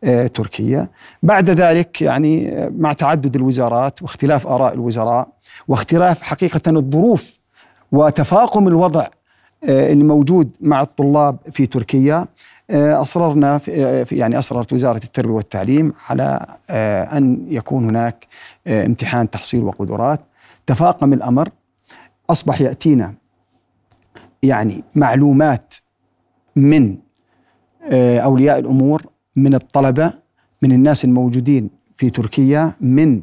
آه، 0.05 0.27
تركية. 0.27 0.91
بعد 1.23 1.51
ذلك 1.51 2.03
يعني 2.03 2.49
آه، 2.49 2.73
مع 2.79 2.93
تعدد 2.93 3.37
الوزارات 3.37 4.03
واختلاف 4.03 4.47
آراء 4.47 4.75
الوزراء 4.75 5.29
واختلاف 5.69 6.23
حقيقة 6.23 6.61
الظروف 6.71 7.39
وتفاقم 7.93 8.69
الوضع 8.69 9.07
آه، 9.65 9.93
الموجود 9.93 10.51
مع 10.61 10.83
الطلاب 10.83 11.37
في 11.51 11.67
تركيا 11.67 12.27
أصررنا 12.71 13.59
في 13.59 14.07
يعني 14.13 14.39
أصررت 14.39 14.73
وزارة 14.73 15.01
التربية 15.05 15.33
والتعليم 15.33 15.93
على 16.09 16.47
أن 17.13 17.47
يكون 17.49 17.85
هناك 17.85 18.27
امتحان 18.67 19.31
تحصيل 19.31 19.65
وقدرات. 19.65 20.21
تفاقم 20.69 21.13
الأمر 21.13 21.49
أصبح 22.31 22.61
يأتينا 22.61 23.15
يعني 24.43 24.85
معلومات 24.95 25.75
من 26.57 26.97
آه، 27.91 28.19
أولياء 28.19 28.59
الأمور 28.59 29.07
من 29.37 29.55
الطلبة 29.55 30.13
من 30.63 30.73
الناس 30.73 31.05
الموجودين 31.05 31.71
في 31.97 32.11
تركيا 32.11 32.73
من 32.81 33.23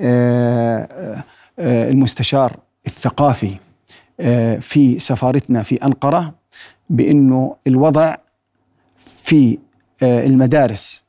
آه، 0.00 1.24
آه، 1.58 1.90
المستشار 1.90 2.56
الثقافي 2.86 3.56
في 4.60 4.98
سفارتنا 4.98 5.62
في 5.62 5.74
أنقرة 5.84 6.34
بأنه 6.90 7.56
الوضع 7.66 8.16
في 8.98 9.58
المدارس 10.02 11.02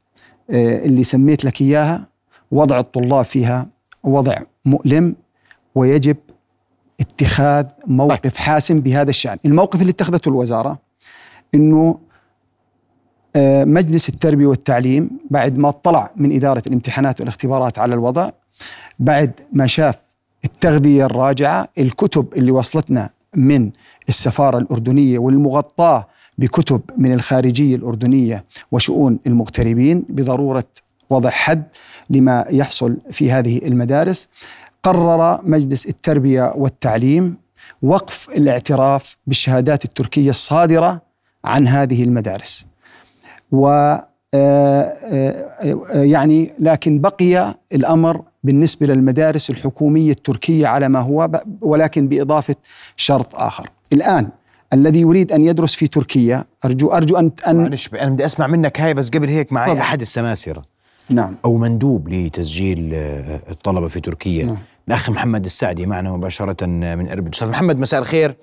اللي 0.50 1.04
سميت 1.04 1.46
لك 1.46 1.62
إياها 1.62 2.08
وضع 2.52 2.80
الطلاب 2.80 3.26
فيها 3.26 3.68
وضع 4.04 4.38
مؤلم. 4.66 5.16
ويجب 5.76 6.18
اتخاذ 7.00 7.66
موقف 7.88 8.38
حاسم 8.38 8.80
بهذا 8.80 9.10
الشأن. 9.10 9.38
الموقف 9.46 9.82
اللي 9.82 9.92
اتخذته 9.92 10.30
الوزارة 10.30 10.80
أنه 11.56 12.00
آه، 13.36 13.64
مجلس 13.64 14.10
التربية 14.10 14.46
والتعليم 14.46 15.10
بعد 15.30 15.58
ما 15.58 15.70
اطلع 15.70 16.12
من 16.16 16.36
إدارة 16.36 16.64
الامتحانات 16.68 17.20
والاختبارات 17.22 17.80
على 17.80 17.94
الوضع 17.94 18.30
بعد 19.00 19.32
ما 19.54 19.68
شاف 19.68 20.00
التغذية 20.46 21.06
الراجعة 21.06 21.68
الكتب 21.78 22.26
اللي 22.36 22.52
وصلتنا 22.52 23.10
من 23.36 23.72
السفارة 24.10 24.58
الأردنية 24.58 25.20
والمغطاة 25.20 26.08
بكتب 26.38 26.82
من 26.98 27.14
الخارجية 27.14 27.76
الأردنية 27.76 28.46
وشؤون 28.72 29.20
المغتربين 29.28 30.06
بضرورة 30.10 30.66
وضع 31.10 31.30
حد 31.30 31.64
لما 32.10 32.46
يحصل 32.50 32.98
في 33.12 33.32
هذه 33.32 33.58
المدارس 33.58 34.30
قرر 34.84 35.40
مجلس 35.44 35.86
التربية 35.86 36.54
والتعليم 36.56 37.38
وقف 37.82 38.30
الاعتراف 38.30 39.18
بالشهادات 39.28 39.86
التركية 39.86 40.30
الصادرة 40.30 41.02
عن 41.46 41.68
هذه 41.68 42.04
المدارس. 42.04 42.66
و 43.52 43.68
آه، 44.36 44.84
آه، 45.04 45.50
آه، 45.62 46.04
يعني 46.04 46.54
لكن 46.60 47.02
بقي 47.02 47.56
الأمر 47.74 48.22
بالنسبة 48.44 48.88
للمدارس 48.88 49.50
الحكومية 49.50 50.12
التركية 50.12 50.68
على 50.68 50.90
ما 50.90 51.00
هو 51.00 51.42
ولكن 51.62 52.08
بإضافة 52.08 52.56
شرط 52.96 53.36
آخر. 53.36 53.70
الآن 53.94 54.30
الذي 54.74 55.00
يريد 55.02 55.32
أن 55.32 55.42
يدرس 55.42 55.76
في 55.76 55.88
تركيا 55.88 56.44
أرجو 56.66 56.88
أرجو 56.88 57.18
أن 57.18 57.32
أن 57.48 57.56
معلش 57.56 57.90
أنا 57.94 58.10
بدي 58.10 58.26
أسمع 58.26 58.48
منك 58.48 58.82
هاي 58.82 58.94
بس 58.94 59.10
قبل 59.10 59.30
هيك 59.30 59.54
معي. 59.54 59.80
أحد 59.80 60.02
السماسرة 60.02 60.64
نعم 61.10 61.36
أو 61.46 61.58
مندوب 61.58 62.10
لتسجيل 62.10 62.92
الطلبة 63.50 63.88
في 63.88 64.00
تركيا 64.00 64.46
نعم. 64.46 64.58
الأخ 64.88 65.10
محمد 65.10 65.46
السعدي 65.46 65.86
معنا 65.86 66.12
مباشرة 66.12 66.66
من 66.66 67.10
إربد. 67.10 67.34
أستاذ 67.34 67.50
محمد 67.50 67.80
مساء 67.80 68.00
الخير. 68.00 68.36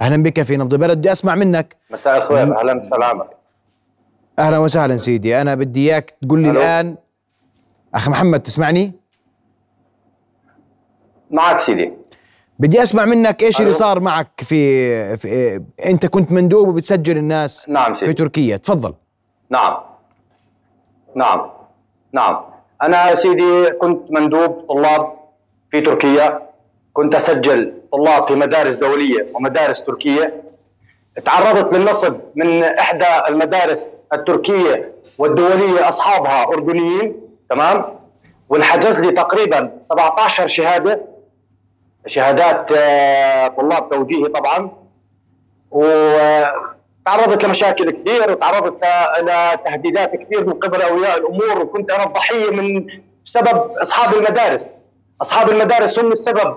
أهلا 0.00 0.22
بك 0.22 0.42
في 0.42 0.56
نبض 0.56 0.74
بلد. 0.74 0.98
بدي 0.98 1.12
أسمع 1.12 1.34
منك. 1.34 1.76
مساء 1.90 2.16
الخير. 2.16 2.58
أهلا 2.58 2.80
بسلامة. 2.80 3.24
أهلا 4.38 4.58
وسهلا 4.58 4.96
سيدي. 4.96 5.40
أنا 5.40 5.54
بدي 5.54 5.90
إياك 5.90 6.14
تقول 6.22 6.42
لي. 6.42 6.50
الآن 6.50 6.96
أخ 7.94 8.08
محمد 8.08 8.40
تسمعني؟ 8.40 8.92
معك 11.30 11.60
سيدي. 11.60 11.92
بدي 12.58 12.82
أسمع 12.82 13.04
منك 13.04 13.42
إيش 13.42 13.60
اللي. 13.60 13.72
صار 13.72 14.00
معك 14.00 14.40
في, 14.40 15.16
في 15.16 15.62
أنت 15.84 16.06
كنت 16.06 16.32
مندوب 16.32 16.68
وبتسجل 16.68 17.18
الناس 17.18 17.68
نعم 17.68 17.94
في 17.94 18.00
سيدي 18.00 18.12
تركيا. 18.12 18.56
تفضل. 18.56 18.94
نعم. 19.50 19.76
نعم. 21.16 21.50
نعم. 22.12 22.44
أنا 22.82 23.10
يا 23.10 23.14
سيدي 23.14 23.70
كنت 23.70 24.12
مندوب 24.12 24.66
طلاب 24.68 25.21
في 25.72 25.80
تركيا 25.80 26.42
كنت 26.92 27.14
أسجل 27.14 27.74
طلاب 27.92 28.28
في 28.28 28.34
مدارس 28.34 28.76
دولية 28.76 29.26
ومدارس 29.34 29.84
تركية. 29.84 30.42
تعرضت 31.24 31.74
للنصب 31.74 32.16
من 32.34 32.64
إحدى 32.64 33.06
المدارس 33.28 34.02
التركية 34.12 34.92
والدولية 35.18 35.88
أصحابها 35.88 36.42
أردنيين 36.44 37.16
تمام؟ 37.50 37.84
وانحجز 38.48 39.00
لي 39.00 39.10
تقريبا 39.10 39.78
17 39.80 40.46
شهادة 40.46 41.00
شهادات 42.06 42.72
آه، 42.72 43.48
طلاب 43.48 43.90
توجيهي 43.90 44.24
طبعا. 44.28 44.70
وتعرضت 45.70 47.44
لمشاكل 47.44 47.90
كثير 47.90 48.30
وتعرضت 48.30 48.80
لتهديدات 49.22 50.16
كثير 50.16 50.46
من 50.46 50.52
قبل 50.52 50.82
أولياء 50.82 51.18
الأمور 51.18 51.58
وكنت 51.62 51.90
أنا 51.90 52.04
الضحية 52.04 52.50
من 52.50 52.86
بسبب 53.26 53.70
أصحاب 53.82 54.14
المدارس. 54.14 54.84
أصحاب 55.22 55.48
المدارس 55.48 55.98
هم 55.98 56.12
السبب 56.12 56.56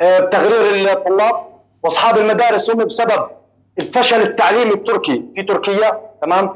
آه، 0.00 0.18
بتغرير 0.18 0.92
الطلاب 0.92 1.34
وأصحاب 1.82 2.18
المدارس 2.18 2.70
هم 2.70 2.84
بسبب 2.84 3.26
الفشل 3.78 4.22
التعليمي 4.22 4.74
التركي 4.74 5.24
في 5.34 5.42
تركيا 5.42 6.00
تمام؟ 6.22 6.54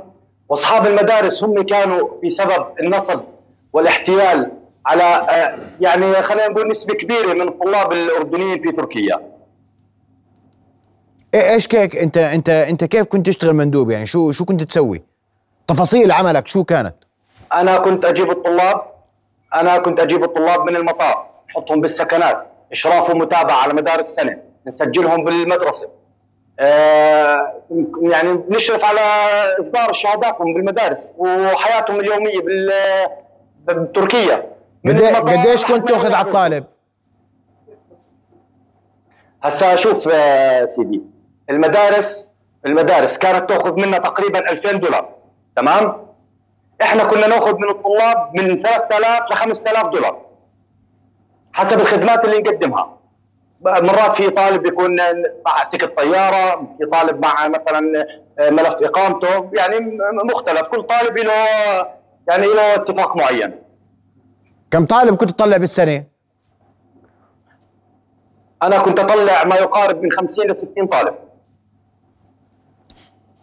وأصحاب 0.48 0.86
المدارس 0.86 1.44
هم 1.44 1.62
كانوا 1.62 2.08
بسبب 2.26 2.66
النصب 2.80 3.20
والاحتيال 3.72 4.50
على 4.86 5.02
آه، 5.02 5.58
يعني 5.80 6.12
خلينا 6.22 6.48
نقول 6.48 6.68
نسبة 6.68 6.94
كبيرة 6.94 7.32
من 7.34 7.48
الطلاب 7.48 7.92
الأردنيين 7.92 8.60
في 8.60 8.72
تركيا. 8.72 9.16
إيه- 9.16 11.34
إيش 11.36 11.66
كيك؟ 11.66 11.96
أنت 11.96 12.18
أنت 12.18 12.48
أنت 12.48 12.84
كيف 12.84 13.06
كنت 13.06 13.26
تشتغل 13.26 13.52
مندوب؟ 13.52 13.90
يعني 13.90 14.06
شو 14.06 14.30
شو 14.30 14.44
كنت 14.44 14.62
تسوي؟ 14.62 15.02
تفاصيل 15.66 16.12
عملك 16.12 16.46
شو 16.46 16.64
كانت؟ 16.64 16.94
أنا 17.52 17.78
كنت 17.78 18.04
أجيب 18.04 18.30
الطلاب 18.30 18.82
أنا 19.54 19.78
كنت 19.78 20.00
أجيب 20.00 20.24
الطلاب 20.24 20.70
من 20.70 20.76
المطار. 20.76 21.29
احطهم 21.50 21.80
بالسكنات 21.80 22.46
اشراف 22.72 23.10
ومتابعه 23.10 23.56
على 23.62 23.72
مدار 23.74 24.00
السنة 24.00 24.38
نسجلهم 24.66 25.24
بالمدرسة. 25.24 25.88
آه 26.60 27.62
يعني 28.02 28.44
نشرف 28.48 28.84
على 28.84 29.00
إصدار 29.60 29.92
شهاداتهم 29.92 30.54
بالمدارس 30.54 31.12
وحياتهم 31.18 32.00
اليومية 32.00 32.40
بال 32.40 32.70
بتركيا. 33.64 34.50
قديش 34.86 35.62
لحد 35.62 35.72
كنت 35.74 35.88
تأخذ 35.88 36.12
على. 36.14 36.26
الطالب؟ 36.28 36.64
هسا 39.42 39.76
شوف 39.76 40.08
آه، 40.12 40.66
سيدي 40.66 41.02
المدارس 41.50 42.30
المدارس 42.66 43.18
كانت 43.18 43.50
تأخذ 43.50 43.72
منا 43.80 43.98
تقريبا 43.98 44.50
2000 44.52 44.72
دولار 44.72 45.08
تمام؟ 45.56 46.06
إحنا 46.82 47.04
كنا 47.04 47.26
نأخذ 47.26 47.54
من 47.56 47.70
الطلاب 47.70 48.30
من 48.34 48.58
3000 48.62 49.30
ل 49.30 49.34
5000 49.34 49.86
دولار. 49.86 50.29
حسب 51.52 51.80
الخدمات 51.80 52.24
اللي 52.24 52.38
نقدمها. 52.38 52.96
مرات 53.62 54.16
في 54.16 54.30
طالب 54.30 54.66
يكون 54.66 54.96
مع 55.46 55.62
تكت 55.72 55.96
طيارة 55.98 56.74
في 56.78 56.86
طالب 56.92 57.26
مع 57.26 57.48
مثلا 57.48 58.06
آه، 58.38 58.50
ملف 58.50 58.74
إقامته 58.82 59.50
يعني 59.52 59.98
مختلف. 60.24 60.62
كل 60.62 60.82
طالب 60.82 61.18
له 61.18 61.32
يعني 62.28 62.46
له 62.46 62.74
اتفاق 62.74 63.16
معين. 63.16 63.62
كم 64.70 64.86
طالب 64.86 65.16
كنت 65.16 65.30
تطلع 65.30 65.56
بالسنة؟ 65.56 66.04
أنا 68.62 68.78
كنت 68.78 68.98
أطلع 68.98 69.44
ما 69.44 69.56
يقارب 69.56 70.02
من 70.02 70.10
50 70.12 70.46
ل 70.50 70.56
60 70.56 70.86
طالب. 70.86 71.14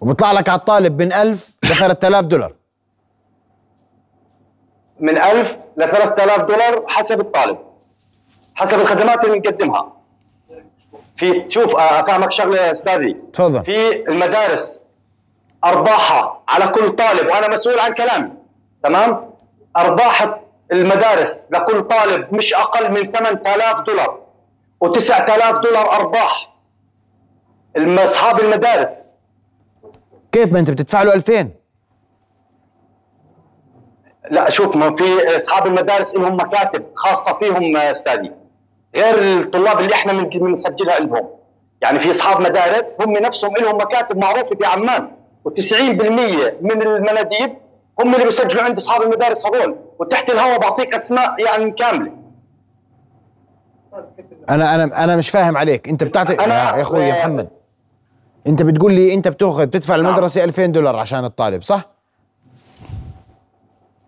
وبيطلع 0.01 0.31
لك 0.31 0.49
على 0.49 0.59
الطالب 0.59 1.01
من 1.01 1.13
1000 1.13 1.57
ل 1.63 1.67
3000 1.67 2.25
دولار. 2.25 2.53
من 4.99 5.17
1000 5.17 5.57
ل 5.77 5.81
3000 5.83 6.41
دولار 6.41 6.85
حسب 6.87 7.19
الطالب. 7.19 7.57
حسب 8.57 8.79
الخدمات 8.79 9.25
اللي 9.25 9.37
نقدمها. 9.39 9.93
في 11.17 11.45
شوف 11.49 11.75
آه، 11.75 11.99
أفهمك 11.99 12.31
شغلة 12.31 12.57
يا 12.57 12.71
أستاذي. 12.71 13.17
تفضل. 13.33 13.63
في 13.63 14.09
المدارس 14.09 14.81
أرباحها 15.65 16.43
على 16.49 16.67
كل 16.67 16.95
طالب 16.95 17.27
وأنا 17.27 17.53
مسؤول 17.53 17.79
عن 17.79 17.93
كلامي. 17.93 18.31
تمام؟ 18.83 19.29
أرباح 19.77 20.39
المدارس 20.71 21.47
لكل 21.51 21.81
طالب 21.81 22.33
مش 22.33 22.53
أقل 22.53 22.91
من 22.91 23.11
8000 23.11 23.81
دولار. 23.81 24.19
و9000 24.85 25.59
دولار 25.61 25.91
أرباح. 25.91 26.53
أصحاب 27.77 28.39
المدارس. 28.39 29.13
كيف 30.31 30.53
ما 30.53 30.59
أنت 30.59 30.69
بتدفع 30.71 31.03
له 31.03 31.13
2000 31.13 31.49
لا 34.31 34.49
شوف 34.49 34.75
ما 34.75 34.95
في 34.95 35.37
أصحاب 35.37 35.67
المدارس 35.67 36.15
لهم 36.15 36.33
مكاتب 36.35 36.85
خاصة 36.95 37.33
فيهم 37.33 37.77
آه، 37.77 37.91
أستاذي. 37.91 38.31
غير 38.95 39.39
الطلاب 39.41 39.79
اللي 39.79 39.93
إحنا 39.93 40.13
من- 40.13 40.29
بنسجلها 40.29 40.99
لهم 40.99 41.27
يعني 41.81 41.99
في 41.99 42.11
أصحاب 42.11 42.41
مدارس 42.41 42.97
هم 43.01 43.13
نفسهم 43.13 43.53
لهم 43.61 43.75
مكاتب 43.75 44.17
معروفة 44.17 44.55
في 44.55 44.65
عمان 44.65 45.11
و90% 45.47 46.53
من 46.61 46.81
المناديب 46.81 47.57
هم 47.99 48.13
اللي 48.13 48.25
بيسجلوا 48.25 48.63
عند 48.63 48.77
أصحاب 48.77 49.01
المدارس 49.01 49.45
هذول. 49.45 49.75
وتحت 49.99 50.29
الهواء 50.29 50.59
بعطيك 50.59 50.95
أسماء 50.95 51.35
يعني 51.45 51.71
كاملة. 51.71 52.11
أنا 54.49 54.75
أنا 54.75 55.03
أنا 55.03 55.15
مش 55.15 55.29
فاهم 55.29 55.57
عليك. 55.57 55.87
أنت 55.89 56.03
بتعطي 56.03 56.37
أنا- 56.37 56.41
يا 56.41 56.81
أخوي 56.81 57.03
يا. 57.03 57.13
محمد 57.19 57.47
أنت 58.47 58.61
بتقول 58.63 58.93
لي 58.93 59.13
أنت 59.13 59.27
بتاخذ 59.27 59.65
بتدفع 59.65 59.95
المدرسة 59.95 60.43
2000 60.43 60.65
دولار 60.71 60.95
عشان 60.95 61.25
الطالب 61.25 61.63
صح؟ 61.63 61.85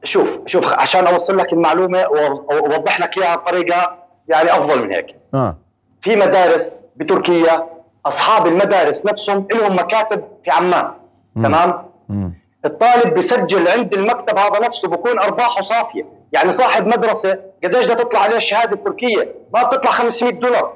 شوف 0.04 0.40
شوف 0.46 0.74
عشان 0.74 1.08
أوصل 1.08 1.38
لك 1.38 1.54
المعلومة 1.54 2.00
واوضح 2.08 3.00
لك 3.00 3.18
إياها 3.18 3.36
بطريقة 3.36 3.98
يعني 4.30 4.52
أفضل 4.52 4.84
من 4.84 4.94
هيك. 4.94 5.16
آه. 5.34 5.58
في 6.02 6.16
مدارس 6.16 6.82
بتركيا 6.96 7.70
أصحاب 8.06 8.48
المدارس 8.48 9.06
نفسهم 9.06 9.48
لهم 9.54 9.76
مكاتب 9.76 10.24
في 10.46 10.52
عمان. 10.52 10.92
تمام؟ 11.36 11.90
مم. 12.10 12.34
الطالب 12.66 13.14
بيسجل 13.14 13.68
عند 13.68 13.94
المكتب 13.94 14.38
هذا 14.38 14.60
نفسه 14.68 14.88
بكون 14.88 15.20
أرباحه 15.20 15.62
صافية. 15.62 16.06
يعني 16.32 16.52
صاحب 16.52 16.88
مدرسة 16.88 17.40
قديش 17.64 17.86
بدها 17.86 17.96
تطلع 17.96 18.20
عليه 18.20 18.38
الشهادة 18.38 18.74
التركية؟ 18.74 19.36
ما 19.54 19.64
بتطلع 19.64 19.92
500 19.92 20.32
دولار. 20.34 20.74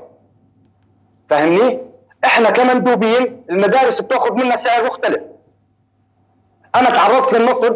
فاهمني؟ 1.29 1.79
إحنا 2.25 2.49
كمندوبين 2.49 3.43
المدارس 3.49 4.01
بتأخذ 4.01 4.33
منا 4.33 4.55
سعر 4.55 4.85
مختلف. 4.85 5.21
أنا 6.75 6.89
تعرضت 6.89 7.33
للنصب 7.33 7.75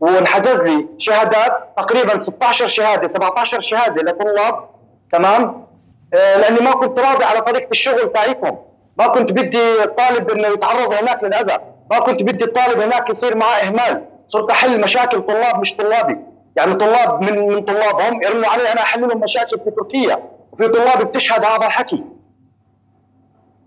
وانحجز 0.00 0.62
لي 0.62 0.86
شهادات 0.98 1.72
تقريبا 1.76 2.18
16 2.18 2.66
شهادة 2.68 3.08
17 3.08 3.60
شهادة 3.60 4.02
لطلاب 4.02 4.68
تمام؟ 5.12 5.66
آه 6.14 6.36
لأني 6.36 6.60
ما 6.60 6.72
كنت 6.72 7.00
راضي 7.00 7.24
على 7.24 7.40
طريقة 7.40 7.70
الشغل 7.70 8.12
تاعتهم 8.12 8.58
ما 8.98 9.06
كنت 9.06 9.32
بدي 9.32 9.82
الطالب 9.84 10.30
إنه 10.30 10.48
يتعرض 10.48 10.94
هناك 10.94 11.24
للأذى. 11.24 11.58
ما 11.90 11.98
كنت 11.98 12.22
بدي 12.22 12.44
الطالب 12.44 12.80
هناك 12.80 13.10
يصير 13.10 13.36
معاه 13.36 13.56
إهمال. 13.56 14.04
صرت 14.28 14.50
أحل 14.50 14.80
مشاكل 14.80 15.20
طلاب 15.20 15.60
مش 15.60 15.76
طلابي. 15.76 16.18
يعني 16.56 16.74
طلاب 16.74 17.22
من 17.22 17.48
من 17.48 17.64
طلابهم 17.64 18.22
يرنوا 18.22 18.48
علي 18.48 18.72
أنا 18.72 18.80
أحل 18.80 19.00
لهم 19.00 19.20
مشاكل 19.20 19.60
في 19.64 19.70
تركيا. 19.70 20.18
وفي 20.52 20.68
طلاب 20.68 21.06
بتشهد 21.06 21.44
هذا 21.44 21.66
الحكي. 21.66 22.04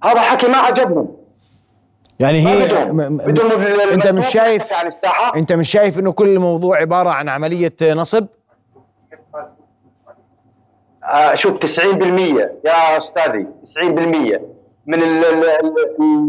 هذا 0.03 0.13
الحكي 0.13 0.47
ما 0.47 0.57
عجبهم. 0.57 1.15
يعني 2.19 2.47
هي 2.47 2.85
بدهم. 3.09 3.21
انت 3.91 4.07
مش 4.07 4.27
شايف 4.27 4.61
يختفي 4.61 4.75
عن 4.75 4.87
الساحة. 4.87 5.35
انت 5.35 5.53
مش 5.53 5.71
شايف 5.71 5.99
إنه 5.99 6.11
كل 6.11 6.27
الموضوع 6.27 6.77
عبارة 6.77 7.09
عن 7.09 7.29
عملية 7.29 7.75
نصب؟ 7.81 8.25
شوف 11.33 11.57
90% 11.57 11.85
يا 12.65 12.97
أستاذي 12.97 13.47
90% 13.75 14.39
من 14.87 14.99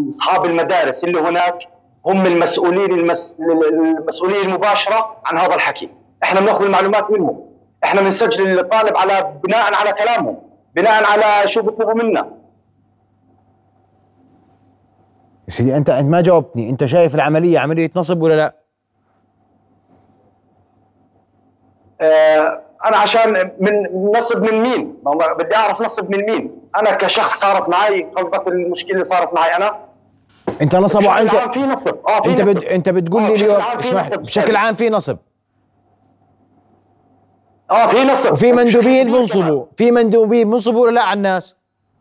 أصحاب 0.09 0.47
المدارس 0.47 1.05
اللي 1.05 1.21
هناك 1.21 1.59
هم 2.07 2.27
المسؤولين 2.27 2.93
المس... 2.93 3.37
المسؤوليه 3.71 4.43
المباشرة 4.43 5.17
عن 5.25 5.39
هذا 5.39 5.55
الحكي، 5.55 5.89
إحنا 6.23 6.41
بنأخذ 6.41 6.65
المعلومات 6.65 7.11
منهم، 7.11 7.47
إحنا 7.85 8.01
بنسجل 8.01 8.59
الطالب 8.59 8.97
على 8.97 9.33
بناء 9.45 9.75
على 9.75 9.93
كلامهم، 9.93 10.39
بناء 10.75 11.05
على 11.05 11.49
شو 11.49 11.63
بيطلبوا 11.63 11.95
منا، 11.95 12.33
يا 15.47 15.51
سيدي 15.51 15.77
أنت 15.77 15.91
أنت 15.91 16.09
ما 16.09 16.21
جاوبتني. 16.21 16.71
أنت 16.71 16.85
شايف 16.85 17.15
العملية 17.15 17.59
عملية 17.59 17.91
نصب 17.97 18.23
ولا 18.23 18.37
لا؟ 18.37 18.57
آه، 22.01 22.66
أنا 22.87 22.97
عشان 22.97 23.51
من 23.61 23.73
نصب 24.19 24.53
من 24.53 24.61
مين؟ 24.63 24.97
بدي 25.39 25.57
أعرف 25.57 25.81
نصب 25.81 26.11
من 26.17 26.25
مين؟ 26.31 26.51
أنا 26.77 26.91
كشخص 26.91 27.41
صارت 27.41 27.69
معي 27.69 28.03
قصدك 28.17 28.47
المشكلة 28.49 28.93
اللي 28.93 29.05
صارت 29.05 29.35
معي 29.35 29.57
أنا؟ 29.57 29.79
أنت 30.63 30.77
بشكل 30.77 31.07
انت 31.09 31.35
عام 31.35 31.51
في 31.51 31.61
نصب. 31.67 31.95
آه 32.09 32.23
في 32.23 32.31
أنت 32.31 32.41
نصب. 32.41 32.51
بد 32.59 32.65
أنت 32.65 32.89
بتقول 32.89 33.23
آه، 33.23 33.27
لي 33.29 33.33
بشكل 33.35 33.45
اليوم 33.51 33.63
عام 33.63 33.79
في 33.79 33.89
اسمح 33.89 34.07
نصب. 34.07 34.21
بشكل 34.23 34.57
عام 34.57 34.75
في 34.75 34.91
نصب. 34.91 35.17
آه 37.71 37.87
في 37.87 38.05
نصب. 38.05 38.33
وفي 38.33 38.53
مندوبين 38.53 39.13
بنصبوا. 39.13 39.65
في 39.77 39.91
مندوبين 39.91 40.51
بنصبوا 40.51 40.91
لا 40.91 41.03
على 41.03 41.17
الناس؟ 41.17 41.57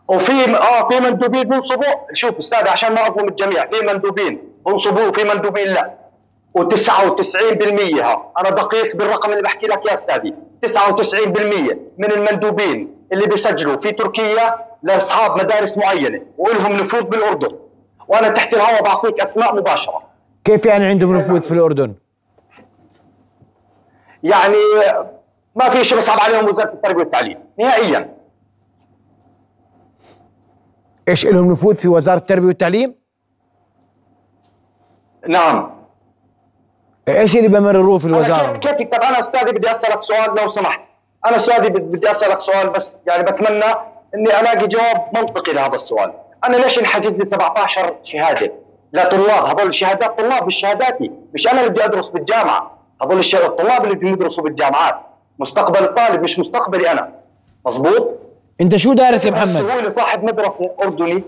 وفي 0.08 0.56
آه 0.58 0.88
في 0.88 1.00
مندوبين 1.00 1.44
بينصبوا 1.44 1.94
شوف 2.14 2.38
أستاذ 2.38 2.68
عشان 2.68 2.94
ما 2.94 3.08
أظلم 3.08 3.28
الجميع 3.30 3.66
في 3.72 3.86
مندوبين 3.86 4.42
بينصبوا 4.66 5.08
وفي 5.08 5.24
مندوبين 5.24 5.68
لا. 5.68 5.94
و99% 6.60 8.04
ها. 8.04 8.32
أنا 8.40 8.50
دقيق 8.50 8.96
بالرقم 8.96 9.32
اللي 9.32 9.42
بحكي 9.44 9.68
لك 9.68 9.86
يا 9.86 9.94
أستاذي. 9.94 10.34
99% 10.68 11.78
من 11.98 12.12
المندوبين 12.12 12.96
اللي 13.12 13.28
بيسجلوا 13.28 13.78
في 13.78 13.92
تركيا 13.92 14.66
لأصحاب 14.84 15.40
مدارس 15.40 15.78
معينة 15.78 16.22
ولهم 16.38 16.74
نفوذ 16.74 17.10
بالأردن. 17.10 17.56
وأنا 18.08 18.30
تحت 18.30 18.54
الهواء 18.54 18.84
بعطيك 18.84 19.22
أسماء 19.22 19.56
مباشرة. 19.56 20.02
كيف 20.44 20.66
يعني 20.66 20.86
عندهم 20.86 21.18
نفوذ 21.18 21.42
في 21.42 21.52
الأردن؟ 21.52 21.94
يعني 24.24 24.58
ما 25.56 25.70
في 25.70 25.84
شيء 25.84 25.98
بصعب 25.98 26.20
عليهم 26.20 26.50
وزارة 26.50 26.74
التربية 26.74 27.00
والتعليم 27.00 27.40
نهائيا. 27.60 28.16
إيش 31.08 31.26
لهم 31.26 31.52
نفوذ 31.52 31.76
في 31.76 31.88
وزارة 31.88 32.18
التربية 32.18 32.48
والتعليم؟ 32.48 32.96
نعم. 35.28 35.85
إيش 37.08 37.36
اللي 37.36 37.48
بمرروه 37.48 38.00
في 38.00 38.06
أنا 38.08 38.16
الوزارة؟ 38.16 38.58
كيف 38.58 38.72
كيف 38.72 38.88
طب 38.90 39.04
أنا 39.04 39.20
أستاذي 39.20 39.52
بدي 39.52 39.72
أسألك 39.72 40.04
سؤال 40.04 40.36
لو 40.42 40.50
سمحت. 40.50 40.80
أنا 41.26 41.36
أستاذي 41.36 41.70
بد- 41.70 41.92
بدي 41.92 42.12
أسألك 42.12 42.42
سؤال 42.42 42.70
بس 42.70 42.98
يعني 43.08 43.24
بتمنى 43.24 43.64
إني 44.16 44.40
ألاقي 44.40 44.68
جواب 44.68 45.08
منطقي 45.16 45.54
لهذا 45.54 45.76
السؤال. 45.76 46.14
أنا 46.48 46.58
ليش 46.58 46.80
انحجز 46.80 47.20
لي 47.20 47.26
17 47.26 47.96
شهادة؟ 48.04 48.52
لطلاب 48.94 49.46
هذول 49.46 49.70
الشهادات 49.70 50.20
طلاب 50.20 50.46
مش 50.48 50.56
شهاداتي. 50.56 51.12
مش 51.34 51.48
أنا 51.48 51.60
اللي 51.60 51.70
بدي 51.72 51.86
أدرس 51.86 52.10
بالجامعة. 52.10 52.72
هذول 53.04 53.20
الطلاب 53.34 53.84
اللي 53.84 53.96
بدهم 53.96 54.14
يدرسوا 54.14 54.44
بالجامعات. 54.44 54.96
مستقبل 55.40 55.84
الطالب 55.84 56.24
مش 56.24 56.40
مستقبلي 56.40 56.92
أنا. 56.92 57.10
مزبوط 57.66 58.10
أنت 58.62 58.76
شو 58.76 58.94
دارس 58.94 59.26
يا 59.26 59.32
محمد؟ 59.32 59.58
محمد 59.64 59.90
صاحب 59.90 60.24
مدرسة 60.24 60.72
أردني. 60.84 61.24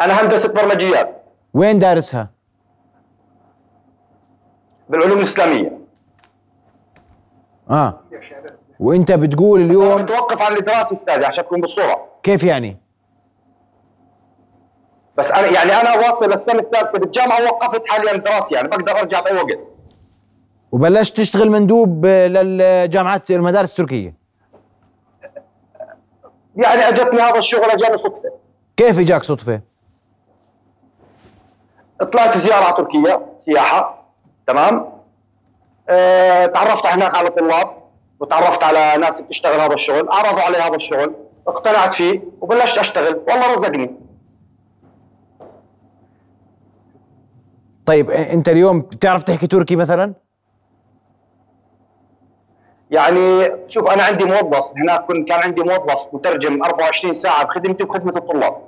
أنا 0.00 0.20
هندسة 0.22 0.48
برمجيات. 0.48 1.22
وين 1.54 1.78
دارسها؟ 1.78 2.35
بالعلوم 4.88 5.18
الإسلامية. 5.18 5.78
آه. 7.70 8.00
وإنت 8.80 9.12
بتقول 9.12 9.60
اليوم 9.60 10.02
متوقف 10.02 10.42
عن 10.42 10.56
الدراسه 10.56 10.96
أستاذي 10.96 11.24
عشان 11.24 11.44
تكون 11.44 11.60
بالصورة. 11.60 12.08
كيف 12.22 12.44
يعني؟ 12.44 12.76
بس 15.18 15.30
أنا 15.30 15.46
يعني 15.46 15.72
أنا 15.72 15.94
واصل 15.96 16.30
للسنة 16.30 16.60
الثالثة 16.60 16.98
بالجامعة 16.98 17.42
ووقفت 17.42 17.82
حاليا 17.86 18.16
دراسي 18.16 18.54
يعني 18.54 18.68
بقدر 18.68 19.00
أرجع 19.00 19.20
بأي 19.20 19.36
وقت. 19.36 19.58
وبلشت 20.72 21.16
تشتغل 21.16 21.50
مندوب 21.50 22.06
للجامعات 22.06 23.30
المدارس 23.30 23.70
التركية. 23.70 24.14
يعني 26.56 26.88
أجتني 26.88 27.20
هذا 27.20 27.38
الشغل 27.38 27.64
أجاني 27.64 27.98
صدفة. 27.98 28.32
كيف 28.76 28.98
إجاك 28.98 29.24
صدفة؟ 29.24 29.60
طلعت 32.12 32.38
زيارة 32.38 32.64
على 32.64 32.76
تركيا 32.76 33.26
سياحة. 33.38 34.05
تمام؟ 34.46 34.92
أه 35.88 36.46
تعرفت 36.46 36.86
هناك 36.86 37.16
على 37.16 37.28
طلاب 37.28 37.76
وتعرفت 38.20 38.62
على 38.62 38.96
ناس 39.00 39.20
بتشتغل 39.20 39.60
هذا 39.60 39.74
الشغل 39.74 40.08
عرضوا 40.10 40.42
علي 40.42 40.58
هذا 40.58 40.76
الشغل 40.76 41.14
اقتنعت 41.48 41.94
فيه 41.94 42.20
وبلشت 42.40 42.78
أشتغل 42.78 43.14
والله 43.28 43.54
رزقني. 43.54 43.96
طيب 47.86 48.10
آه، 48.10 48.32
أنت 48.32 48.48
اليوم 48.48 48.80
بتعرف 48.80 49.22
تحكي 49.22 49.46
تركي 49.46 49.76
مثلا؟ 49.76 50.14
يعني 52.90 53.52
شوف 53.66 53.90
أنا 53.90 54.02
عندي 54.02 54.24
موظف 54.24 54.72
هناك 54.76 55.06
كنت 55.06 55.28
كان 55.28 55.40
عندي 55.40 55.62
موظف 55.62 56.08
مترجم 56.12 56.62
24 56.64 57.14
ساعة 57.14 57.44
بخدمتي 57.44 57.84
وخدمة 57.84 58.16
الطلاب. 58.16 58.62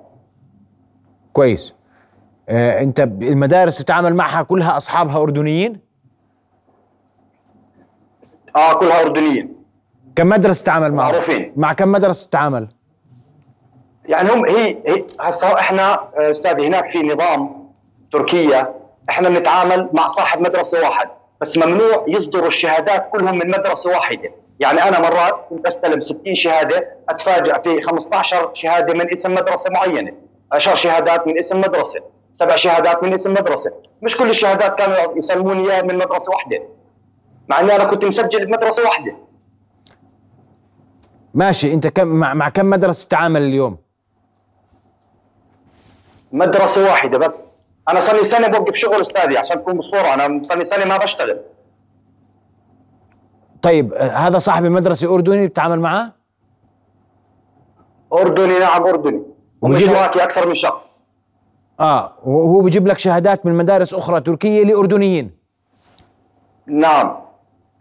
كويس. 1.33 1.73
آه 1.73 1.78
انت 2.51 3.01
ب- 3.01 3.23
المدارس 3.23 3.83
بتتعامل 3.83 4.15
معها 4.15 4.43
كلها 4.43 4.77
اصحابها 4.77 5.23
اردنيين؟ 5.23 5.81
آه 8.57 8.73
كلها 8.73 9.01
اردنيين. 9.01 9.57
كم 10.17 10.29
مدرسة 10.29 10.63
تتعامل 10.63 10.93
معهم؟ 10.95 11.11
معروفين. 11.13 11.53
مع 11.57 11.73
كم 11.73 11.93
مدرسة 11.93 12.29
تتعامل؟ 12.29 12.69
يعني 14.09 14.31
هم 14.31 14.47
هي 14.47 14.69
هي 14.87 15.05
هسه 15.21 15.55
إحنا 15.61 15.93
آه، 15.93 16.31
استاذي 16.31 16.67
هناك 16.67 16.91
في 16.91 16.99
نظام 17.03 17.69
تركيا 18.13 18.75
إحنا 19.11 19.29
بنتعامل 19.29 19.89
مع 19.93 20.09
صاحب 20.09 20.41
مدرسة 20.41 20.81
واحد 20.89 21.09
بس 21.41 21.57
ممنوع 21.59 22.05
يصدروا 22.09 22.49
الشهادات 22.49 23.09
كلهم 23.13 23.39
من 23.39 23.49
مدرسة 23.49 23.91
واحدة. 23.91 24.31
يعني 24.61 24.83
أنا 24.83 25.01
مرات 25.01 25.47
كنت 25.51 25.67
أستلم 25.67 26.01
60 26.01 26.35
شهادة 26.35 26.89
اتفاجئ 27.09 27.63
في 27.63 27.83
15 27.83 28.51
شهادة 28.55 28.95
من 28.95 29.13
اسم 29.13 29.33
مدرسة 29.35 29.71
معينة. 29.71 30.13
10 30.53 30.75
شهادات 30.75 31.27
من 31.27 31.39
اسم 31.39 31.59
مدرسة. 31.61 32.01
سبع 32.33 32.57
شهادات 32.57 33.05
من 33.05 33.15
اسم 33.15 33.31
مدرسة. 33.31 33.73
مش 34.03 34.17
كل 34.17 34.31
الشهادات 34.31 34.79
كانوا 34.79 35.19
يسلموني 35.19 35.71
إياها 35.71 35.83
من 35.83 35.95
مدرسة 35.97 36.33
واحدة. 36.33 36.63
مع 37.49 37.61
إني 37.61 37.77
أنا 37.77 37.85
كنت 37.85 38.05
مسجل 38.05 38.47
بمدرسة 38.47 38.83
واحدة. 38.83 39.17
ماشي 41.35 41.75
أنت 41.75 41.87
كم 41.87 42.09
مع, 42.09 42.35
مع 42.35 42.49
كم 42.49 42.71
مدرسة 42.71 43.09
تتعامل 43.09 43.43
اليوم؟ 43.43 43.77
مدرسة 46.33 46.85
واحدة 46.85 47.19
بس. 47.19 47.63
أنا 47.89 48.01
صار 48.01 48.17
لي 48.17 48.25
سنة 48.25 48.49
بوقف 48.49 48.75
شغل 48.75 49.01
أستاذي 49.01 49.39
عشان 49.39 49.57
تكون 49.57 49.77
بالصورة 49.77 50.15
أنا 50.15 50.43
صار 50.43 50.59
لي 50.59 50.65
سنة 50.65 50.85
ما 50.85 50.97
بشتغل. 50.97 51.41
طيب 53.63 53.95
هذا 53.95 54.39
صاحب 54.39 54.65
المدرسة 54.65 55.15
أردني 55.15 55.47
بتتعامل 55.47 55.81
معاه؟ 55.81 56.13
أردني 58.13 58.59
نعم 58.59 58.87
أردني. 58.87 59.23
شراكي 59.79 60.23
أكثر 60.23 60.49
من 60.49 60.55
شخص. 60.55 60.98
آه 61.81 62.13
وهو 62.25 62.61
بيجيب 62.61 62.87
لك 62.87 62.99
شهادات 62.99 63.47
من 63.47 63.55
مدارس 63.55 63.95
أخرى 63.95 64.21
تركية 64.21 64.65
لأردنيين. 64.65 65.31
نعم 66.67 67.17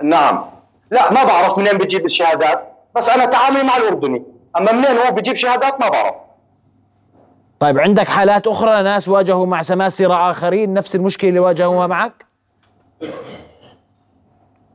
نعم. 0.03 0.45
لا 0.91 1.13
ما 1.13 1.23
بعرف 1.23 1.57
منين 1.57 1.77
بجيب 1.77 2.05
الشهادات 2.05 2.73
بس 2.95 3.09
أنا 3.09 3.25
تعاملي 3.25 3.63
مع 3.63 3.77
الأردني. 3.77 4.23
أما 4.57 4.71
منين 4.71 4.97
هو 4.97 5.11
بجيب 5.11 5.35
شهادات 5.35 5.81
ما 5.81 5.89
بعرف. 5.89 6.15
طيب 7.59 7.79
عندك 7.79 8.07
حالات 8.07 8.47
أخرى 8.47 8.83
ناس 8.83 9.09
واجهوا 9.09 9.45
مع 9.45 9.61
سماسره 9.61 10.31
آخرين 10.31 10.73
نفس 10.73 10.95
المشكلة 10.95 11.29
اللي 11.29 11.39
واجهوها 11.39 11.87
معك؟ 11.87 12.25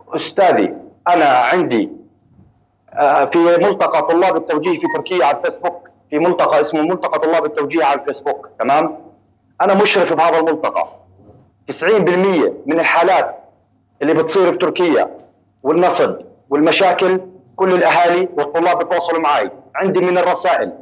أستاذي 0.08 0.74
أنا 1.08 1.24
عندي 1.24 1.90
آه، 2.92 3.24
في 3.24 3.38
ملتقى 3.38 4.02
طلاب 4.02 4.36
التوجيه 4.36 4.78
في 4.78 4.86
تركيا 4.96 5.24
على 5.24 5.36
الفيسبوك 5.36 5.90
في 6.10 6.18
ملتقى 6.18 6.60
اسمه 6.60 6.82
ملتقى 6.82 7.18
طلاب 7.18 7.44
التوجيه 7.44 7.84
على 7.84 8.00
الفيسبوك 8.00 8.50
تمام؟ 8.58 8.98
أنا 9.62 9.74
مشرف 9.82 10.12
بهذا 10.12 10.38
الملتقى 10.38 10.88
90% 11.72 11.74
من 12.66 12.80
الحالات 12.80 13.38
اللي 14.02 14.14
بتصير 14.14 14.50
بتركيا 14.54 15.10
والنصب 15.62 16.16
والمشاكل 16.50 17.20
كل 17.56 17.72
الأهالي 17.74 18.28
والطلاب 18.38 18.78
بيتواصلوا 18.78 19.20
معي 19.20 19.50
عندي 19.74 20.00
من 20.00 20.18
الرسائل 20.18 20.72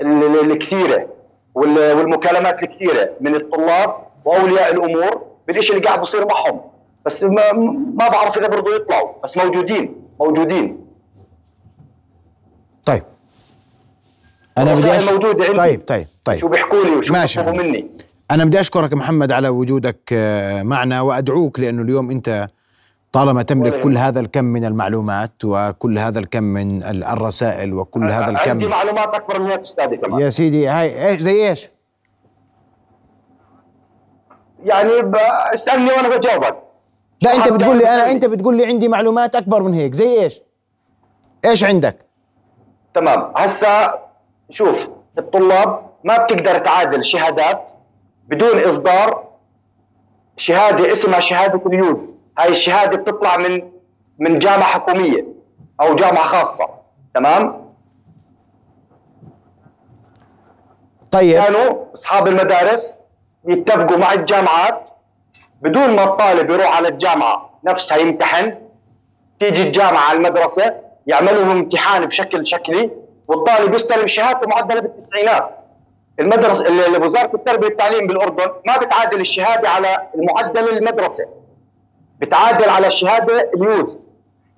ال- 0.00 0.24
ال- 0.24 0.50
الكثيرة 0.52 1.06
وال- 1.54 1.92
والمكالمات 1.98 2.62
الكثيرة 2.62 3.10
من 3.20 3.34
الطلاب 3.34 3.96
وأولياء 4.24 4.74
الأمور 4.74 5.22
بالشيء 5.46 5.76
اللي 5.76 5.86
قاعد 5.86 6.00
بصير 6.00 6.26
معهم. 6.26 6.60
بس 7.06 7.22
ما, 7.22 7.52
ما 7.96 8.08
بعرف 8.08 8.38
إذا 8.38 8.48
برضو 8.48 8.74
يطلعوا. 8.74 9.08
بس 9.24 9.36
موجودين 9.38 9.94
موجودين. 10.20 10.86
طيب. 12.86 13.02
أنا 14.58 14.74
بدي 14.74 14.96
أش... 14.96 15.12
موجودة 15.12 15.44
عندي. 15.44 15.56
طيب 15.58 15.82
طيب 15.86 16.06
طيب. 16.24 16.38
شو 16.38 16.48
بيحكوا 16.48 16.84
لي 16.84 16.90
وشو 16.90 17.12
ماشي. 17.12 17.40
بيطلبوا 17.42 17.62
مني. 17.62 17.90
أنا 18.32 18.44
بدي 18.44 18.60
أشكرك 18.60 18.92
محمد 18.94 19.32
على 19.32 19.48
وجودك 19.48 19.98
آه، 20.12 20.62
معنا 20.62 21.00
وأدعوك 21.00 21.60
لأنه 21.60 21.82
اليوم 21.82 22.10
أنت 22.10 22.48
طالما 23.12 23.42
تملك 23.42 23.80
كل. 23.80 23.98
هذا 23.98 24.20
الكم 24.20 24.44
من 24.44 24.64
المعلومات 24.64 25.32
وكل 25.44 25.98
هذا 25.98 26.18
الكم 26.18 26.42
من 26.42 26.82
ال- 26.82 27.04
الرسائل 27.04 27.74
وكل 27.74 28.04
هذا 28.10 28.30
الكم 28.30 28.50
عندي 28.50 28.68
معلومات 28.68 29.14
أكبر 29.14 29.40
من 29.40 29.50
هيك 29.50 29.60
أستاذي 29.60 29.96
كمان 29.96 30.20
يا 30.20 30.28
سيدي 30.28 30.68
هاي 30.68 31.08
إيش 31.08 31.20
زي 31.20 31.48
إيش؟ 31.48 31.68
يعني 34.64 34.90
اسألني 35.54 35.90
وأنا 35.92 36.16
بجاوبك 36.16 36.56
لا 37.22 37.34
أنت 37.36 37.48
بتقول 37.48 37.78
لي 37.78 37.88
أنا. 37.88 38.10
أنت 38.10 38.24
بتقول 38.24 38.56
لي 38.56 38.66
عندي 38.66 38.88
معلومات 38.88 39.34
أكبر 39.36 39.62
من 39.62 39.74
هيك 39.74 39.94
زي 39.94 40.22
إيش؟ 40.22 40.40
إيش 41.44 41.64
عندك؟ 41.64 41.96
تمام 42.94 43.32
هسا 43.36 43.98
شوف 44.50 44.88
الطلاب 45.18 45.86
ما 46.04 46.16
بتقدر 46.16 46.58
تعادل 46.58 47.04
شهادات 47.04 47.70
بدون 48.28 48.64
إصدار 48.64 49.28
شهادة 50.36 50.92
اسمها 50.92 51.20
شهادة 51.20 51.62
اليوز. 51.66 52.14
هاي 52.38 52.48
الشهادة 52.48 52.98
بتطلع 52.98 53.36
من 53.36 53.70
من 54.18 54.38
جامعة 54.38 54.68
حكومية 54.68 55.26
أو 55.80 55.94
جامعة 55.94 56.24
خاصة. 56.24 56.68
تمام؟ 57.14 57.72
طيب. 61.10 61.42
كانوا 61.42 61.94
أصحاب 61.94 62.28
المدارس 62.28 62.96
يتفقوا 63.48 63.96
مع 63.98 64.12
الجامعات. 64.12 64.88
بدون 65.62 65.96
ما 65.96 66.04
الطالب 66.04 66.50
يروح 66.50 66.76
على 66.76 66.88
الجامعة 66.88 67.50
نفسها 67.64 67.96
يمتحن 67.98 68.54
تيجي 69.40 69.62
الجامعة 69.62 70.00
على 70.08 70.18
المدرسة 70.18 70.80
يعملوا 71.06 71.44
لهم 71.44 71.50
امتحان 71.50 72.04
بشكل 72.06 72.46
شكلي 72.46 72.90
والطالب 73.28 73.74
يستلم 73.74 74.06
شهادته 74.06 74.48
معدلة 74.48 74.80
بالتسعينات. 74.80 75.58
المدرسة 76.22 76.68
اللي 76.68 77.06
وزارة 77.06 77.30
التربية 77.36 77.66
والتعليم 77.66 78.06
بالأردن 78.06 78.46
ما 78.68 78.76
بتعادل 78.76 79.20
الشهادة 79.20 79.68
على 79.68 79.96
المعدل 80.14 80.68
المدرسة. 80.78 81.24
بتعادل 82.20 82.68
على 82.68 82.86
الشهادة 82.86 83.50
ال 83.56 83.66
YÖS. 83.66 84.06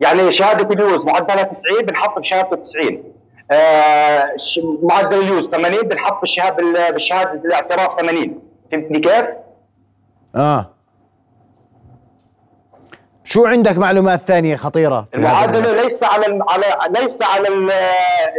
يعني 0.01 0.33
شهادة 0.33 0.75
ال 0.75 0.82
YÖS 0.82 1.05
معدلها 1.07 1.43
90 1.43 1.83
بنحط 1.83 2.19
بشهادته 2.19 2.57
90 2.57 3.03
آه 3.51 4.35
معدل 4.83 5.19
ال 5.19 5.26
YÖS 5.26 5.49
80 5.51 5.81
بنحط 5.83 6.21
بالشهادة 6.21 6.57
بال- 6.57 6.93
بالشهادة 6.93 7.33
الاعتراف 7.33 8.01
80 8.01 8.41
فهمتني 8.73 8.99
كيف؟ 8.99 9.25
آه. 10.37 10.71
شو 13.25 13.45
عندك 13.47 13.79
معلومات 13.79 14.21
ثانية 14.21 14.57
خطيرة 14.57 15.07
في 15.11 15.17
هذا 15.21 15.27
الموضوع؟ 15.29 15.45
المعادله 15.45 15.83
ليس 15.83 16.03
على 16.05 16.45
على 16.51 16.65
ليس 17.01 17.23
على 17.23 17.49
ال- 17.49 17.71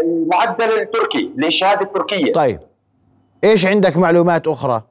المعدل 0.03 0.81
التركي 0.81 1.31
للشهادة 1.37 1.81
التركية. 1.81 2.33
طيب. 2.33 2.59
إيش 3.45 3.65
عندك 3.65 3.97
معلومات 3.97 4.47
أخرى؟ 4.47 4.83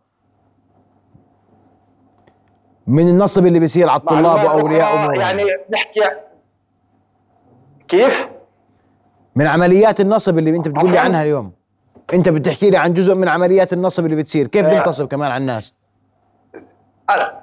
من 2.86 3.08
النصب 3.08 3.46
اللي 3.46 3.58
بيصير 3.58 3.88
على 3.88 4.00
الطلاب 4.00 4.44
وأولياء 4.44 4.94
أمورهم. 4.94 5.20
يعني 5.20 5.42
نحكي 5.70 6.00
كيف؟ 7.88 8.28
من 9.36 9.46
عمليات 9.46 10.00
النصب 10.00 10.38
اللي 10.38 10.56
أنت 10.56 10.68
بتقول 10.68 10.90
لي. 10.90 10.98
عنها 10.98 11.22
اليوم. 11.22 11.52
أنت 12.14 12.28
بتحكي 12.28 12.70
لي 12.70 12.76
عن 12.76 12.94
جزء 12.94 13.14
من 13.14 13.28
عمليات 13.28 13.72
النصب 13.72 14.04
اللي 14.04 14.16
بتصير. 14.16 14.46
كيف 14.46 14.64
آه. 14.64 14.68
بينتصب 14.68 15.08
كمان 15.08 15.30
على 15.30 15.40
الناس؟ 15.40 15.74
أنا 17.10 17.40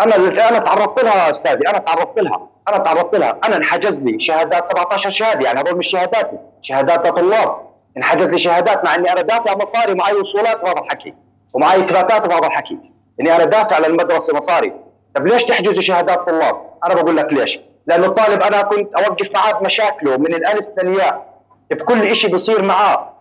أنا 0.00 0.16
أنا 0.48 0.58
تعرضت 0.58 1.04
لها 1.04 1.30
أستاذي 1.30 1.68
أنا 1.68 1.78
تعرضت 1.78 2.20
لها 2.20 2.48
أنا 2.68 2.78
تعرضت 2.78 3.16
لها. 3.16 3.38
أنا 3.44 3.56
انحجز 3.56 4.02
لي 4.02 4.20
شهادات 4.20 4.66
17 4.66 5.10
شهادة 5.10 5.46
يعني 5.46 5.60
هذول 5.60 5.78
مش 5.78 5.86
شهاداتي 5.86 6.36
شهادات 6.62 7.06
طلاب 7.08 7.67
انحجز 7.98 8.32
لي 8.32 8.38
شهادات 8.38 8.84
مع 8.84 8.94
إني 8.94 9.12
أنا 9.12 9.20
دافع 9.20 9.56
مصاري 9.56 9.94
معي 9.94 10.14
وصولات 10.14 10.60
بهذا 10.62 10.80
الحكي. 10.80 11.14
ومعي 11.54 11.80
إثباتات 11.80 12.26
بهذا 12.28 12.46
الحكي. 12.46 12.78
إني 13.20 13.36
أنا 13.36 13.44
دافع 13.44 13.78
للمدرسه 13.78 14.36
مصاري. 14.36 14.72
طب 15.14 15.26
ليش 15.26 15.44
تحجزوا 15.44 15.80
شهادات 15.80 16.18
طلاب؟ 16.28 16.56
أنا 16.84 16.94
بقول 16.94 17.16
لك 17.16 17.32
ليش. 17.32 17.60
لأنه 17.86 18.06
الطالب 18.06 18.42
أنا 18.42 18.62
كنت 18.62 18.94
أوقف 18.94 19.34
معاه 19.34 19.52
بمشاكله 19.52 20.16
من 20.16 20.34
الألف 20.34 20.68
للياء 20.82 21.28
بكل 21.70 22.16
شيء 22.16 22.32
بيصير 22.32 22.64
معاه. 22.64 23.14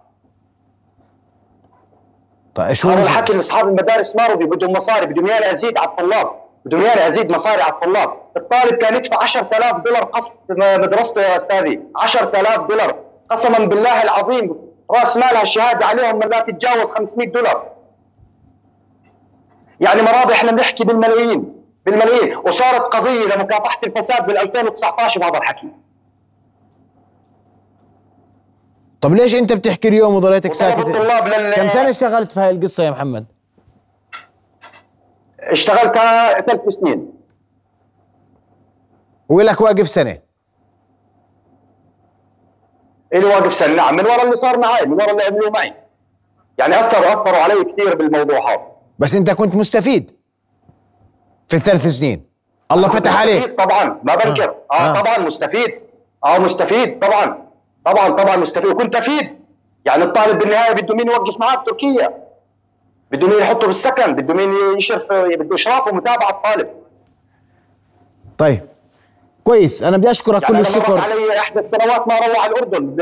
طيب 2.55 2.73
شو 2.73 2.89
هذا 2.89 2.97
المشكلة؟ 2.97 3.15
الحكي 3.15 3.31
اللي 3.31 3.41
أصحاب 3.41 3.67
المدارس 3.67 4.15
ما 4.15 4.27
رضوا 4.27 4.47
بدهم 4.47 4.71
مصاري 4.71 5.05
بدهم 5.05 5.25
اياني 5.25 5.51
أزيد 5.51 5.77
على 5.77 5.87
الطلاب. 5.87 6.31
بدهم 6.65 6.81
اياني 6.81 7.07
أزيد 7.07 7.31
مصاري 7.31 7.61
على 7.61 7.73
الطلاب. 7.73 8.09
الطالب 8.37 8.73
كان 8.73 8.95
يدفع 8.95 9.23
10000 9.23 9.79
دولار 9.79 10.03
قسط 10.03 10.37
مدرسته 10.49 11.21
يا 11.21 11.37
أستاذي. 11.37 11.81
10000 11.95 12.59
دولار. 12.59 12.95
قسما 13.29 13.65
بالله 13.65 14.03
العظيم. 14.03 14.66
راس 14.91 15.17
مالها 15.17 15.41
الشهاده 15.41 15.85
عليهم 15.85 16.19
لا 16.19 16.39
تتجاوز 16.39 16.91
500 16.91 17.31
دولار. 17.31 17.71
يعني 19.79 20.01
مرابح 20.01 20.31
إحنا 20.31 20.51
بنحكي 20.51 20.83
بالملايين 20.83 21.63
بالملايين. 21.85 22.37
وصارت 22.37 22.81
قضية 22.81 23.35
لمكافحه 23.35 23.79
الفساد 23.87 24.27
بال 24.27 24.37
2019 24.37 25.19
بهذا 25.19 25.37
الحكي. 25.37 25.67
طب 29.01 29.13
ليش 29.13 29.35
أنت 29.35 29.53
بتحكي 29.53 29.87
اليوم 29.87 30.15
وظليتك 30.15 30.53
ساكت؟ 30.53 30.87
لل 30.87 31.53
كم 31.53 31.69
سنة 31.69 31.89
اشتغلت 31.89 32.31
في 32.31 32.39
هاي 32.39 32.49
القصة 32.49 32.83
يا 32.83 32.91
محمد؟ 32.91 33.25
اشتغلتها 35.39 36.41
ثلاث 36.41 36.69
سنين. 36.69 37.13
ولك 39.29 39.61
واقف 39.61 39.89
سنة. 39.89 40.26
اللي 43.13 43.25
واقف 43.25 43.53
سنة. 43.53 43.73
نعم 43.73 43.95
من 43.95 44.05
وراء 44.05 44.23
اللي 44.25 44.35
صار 44.35 44.59
معي 44.59 44.85
من 44.85 44.93
وراء 44.93 45.11
اللي 45.11 45.23
عملوه 45.23 45.49
معي. 45.49 45.73
يعني 46.57 46.79
اثروا 46.79 47.13
أثروا 47.13 47.37
علي 47.37 47.63
كثير 47.63 47.95
بالموضوع 47.95 48.51
هذا. 48.51 48.61
بس 48.99 49.15
أنت 49.15 49.31
كنت 49.31 49.55
مستفيد 49.55 50.11
في 51.47 51.55
الثلاث 51.55 51.87
سنين. 51.87 52.25
الله 52.71 52.89
فتح 52.89 53.19
عليك. 53.19 53.61
طبعا 53.61 53.99
ما 54.03 54.15
بنكر 54.15 54.49
آه. 54.49 54.73
آه, 54.73 54.75
آه. 54.75 54.97
آه. 54.97 55.01
طبعا 55.01 55.17
مستفيد. 55.27 55.79
آه 56.25 56.37
مستفيد 56.37 56.99
طبعا. 56.99 57.47
طبعا 57.85 58.09
طبعا 58.09 58.35
مستفيد. 58.35 58.67
وكنت 58.67 58.95
أفيد. 58.95 59.37
يعني 59.85 60.03
الطالب 60.03 60.39
بالنهاية 60.39 60.73
بده 60.73 60.95
مين 60.95 61.07
يوقف 61.07 61.39
معاه؟ 61.39 61.55
بتركيا. 61.55 62.23
بده 63.11 63.27
مين 63.27 63.39
يحطه 63.39 63.67
بالسكن 63.67 64.15
بده 64.15 64.33
مين 64.33 64.77
يشرف 64.77 65.13
بده 65.13 65.55
إشراف 65.55 65.87
ومتابعة 65.87 66.29
الطالب. 66.29 66.67
طيب. 68.37 68.67
كويس. 69.47 69.83
أنا 69.83 69.97
بدي 69.97 70.11
أشكرك 70.11 70.41
يعني 70.41 70.55
كل 70.55 70.59
الشكر. 70.59 70.97
علي 70.97 71.39
إحدى 71.39 71.59
السنوات 71.59 72.07
ما 72.07 72.17
روح 72.17 72.43
على 72.43 72.51
الأردن. 72.51 72.97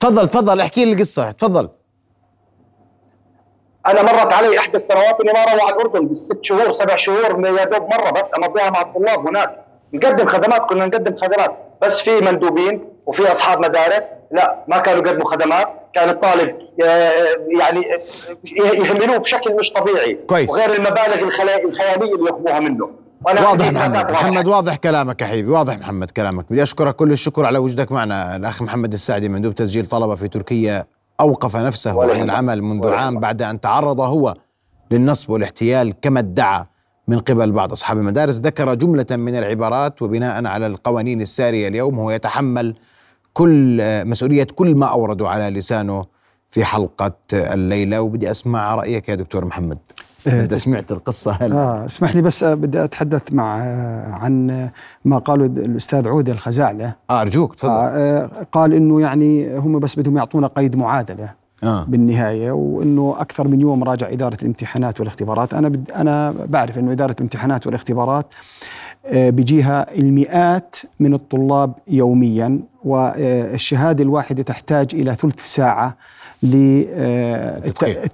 تفضل 0.00 0.28
تفضل 0.28 0.60
احكي 0.60 0.84
لي 0.84 0.92
القصة 0.92 1.30
تفضل. 1.30 1.68
أنا 3.86 4.02
مرت 4.02 4.32
علي 4.32 4.58
إحدى 4.58 4.76
السنوات 4.76 5.20
إني 5.20 5.32
ما 5.32 5.38
أروح 5.38 5.64
على 5.64 5.72
الأردن. 5.72 6.06
بالست 6.06 6.38
شهور 6.42 6.72
سبع 6.72 6.96
شهور 6.96 7.46
يا 7.58 7.64
دوب 7.64 7.82
مرة 7.82 8.10
بس 8.10 8.32
امضيها 8.34 8.70
مع 8.70 8.80
الطلاب 8.80 9.28
هناك. 9.28 9.64
نقدم 9.92 10.26
خدمات 10.26 10.60
كنا 10.60 10.86
نقدم 10.86 11.16
خدمات. 11.16 11.56
بس 11.82 12.00
في 12.00 12.20
مندوبين 12.20 12.88
وفي 13.06 13.32
أصحاب 13.32 13.58
مدارس. 13.58 14.10
لا 14.30 14.64
ما 14.68 14.78
كانوا 14.78 15.02
يقدموا 15.02 15.30
خدمات. 15.30 15.68
كان 15.94 16.08
الطالب 16.08 16.56
آه، 16.84 17.12
يعني 17.60 17.94
آه، 17.94 18.00
يهملوه 18.72 19.16
بشكل 19.16 19.54
مش 19.54 19.72
طبيعي. 19.72 20.14
كويس. 20.14 20.50
وغير 20.50 20.74
المبالغ 20.74 21.18
الخيالية 21.64 22.14
اللي 22.14 22.30
ياخذوها 22.30 22.60
منه. 22.60 23.05
واضح 23.24 23.72
محمد. 23.72 24.10
محمد 24.10 24.46
واضح 24.48 24.76
كلامك 24.76 25.22
يا 25.22 25.26
حبيبي 25.26 25.50
واضح 25.50 25.78
محمد 25.78 26.10
كلامك 26.10 26.44
بدي 26.50 26.62
أشكرك 26.62 26.96
كل 26.96 27.12
الشكر 27.12 27.44
على 27.44 27.58
وجودك 27.58 27.92
معنا 27.92 28.36
الأخ 28.36 28.62
محمد 28.62 28.92
السعدي 28.92 29.28
مندوب 29.28 29.54
تسجيل 29.54 29.86
طلبة 29.86 30.14
في 30.14 30.28
تركيا 30.28 30.84
أوقف 31.20 31.56
نفسه 31.56 32.02
عن. 32.02 32.22
العمل 32.22 32.62
منذ 32.62 32.88
عام. 32.88 33.20
بعد 33.20 33.42
أن 33.42 33.60
تعرض 33.60 34.00
هو 34.00 34.34
للنصب 34.90 35.30
والاحتيال 35.30 35.94
كما 36.00 36.20
ادعى 36.20 36.64
من 37.08 37.18
قبل 37.18 37.52
بعض 37.52 37.72
أصحاب 37.72 37.98
المدارس 37.98 38.40
ذكر 38.40 38.74
جملة 38.74 39.06
من 39.10 39.36
العبارات 39.36 40.02
وبناء 40.02 40.46
على 40.46 40.66
القوانين 40.66 41.20
السارية 41.20 41.68
اليوم 41.68 41.98
هو 41.98 42.10
يتحمل 42.10 42.74
كل 43.32 43.80
مسؤولية 44.06 44.46
كل 44.54 44.74
ما 44.74 44.86
اوردوا 44.86 45.28
على 45.28 45.50
لسانه 45.50 46.04
في 46.50 46.64
حلقة 46.64 47.12
الليلة 47.32 48.00
وبدي 48.00 48.30
أسمع 48.30 48.74
رأيك 48.74 49.08
يا 49.08 49.14
دكتور 49.14 49.44
محمد 49.44 49.78
انت 50.28 50.54
سمعت 50.54 50.92
القصة 50.92 51.32
هل 51.40 51.52
آه 51.52 51.84
اسمح 51.86 52.14
لي 52.16 52.22
بس 52.22 52.42
آه، 52.42 52.54
بدي 52.54 52.84
أتحدث 52.84 53.32
مع 53.32 53.58
آه، 53.62 54.12
عن 54.12 54.50
آه، 54.50 54.72
ما 55.04 55.18
قاله 55.18 55.46
الأستاذ 55.46 56.08
عوده 56.08 56.32
الخزاعلة. 56.32 56.92
آه 57.10 57.20
أرجوك 57.22 57.54
تفضل. 57.54 57.70
آه 57.72 58.30
قال 58.52 58.74
إنه 58.74 59.00
يعني 59.00 59.58
هم 59.58 59.78
بس 59.78 59.98
بدهم 59.98 60.16
يعطونا 60.16 60.46
قيد 60.46 60.76
معادلة 60.76 61.30
آه. 61.62 61.84
بالنهاية 61.84 62.50
وإنه 62.52 63.14
أكثر 63.18 63.48
من 63.48 63.60
يوم 63.60 63.84
راجع 63.84 64.08
إدارة 64.08 64.36
الامتحانات 64.42 65.00
والإختبارات. 65.00 65.54
أنا 65.54 65.68
بد 65.68 65.90
أنا 65.90 66.34
بعرف 66.48 66.78
إنه 66.78 66.92
إدارة 66.92 67.12
الامتحانات 67.12 67.66
والإختبارات 67.66 68.26
آه، 69.06 69.30
بيجيها 69.30 69.94
المئات 69.98 70.76
من 71.00 71.14
الطلاب 71.14 71.72
يوميا 71.88 72.60
والشهادة 72.84 74.04
الواحدة 74.04 74.42
تحتاج 74.42 74.94
إلى 74.94 75.14
ثلث 75.14 75.44
ساعة 75.44 75.86
التدقيق. 75.86 75.96
للتدقيق 76.42 78.06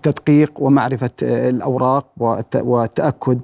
آه، 1.22 1.50
الاوراق 1.50 2.06
والت- 2.16 2.56
والتاكد 2.56 3.38
آه، 3.38 3.42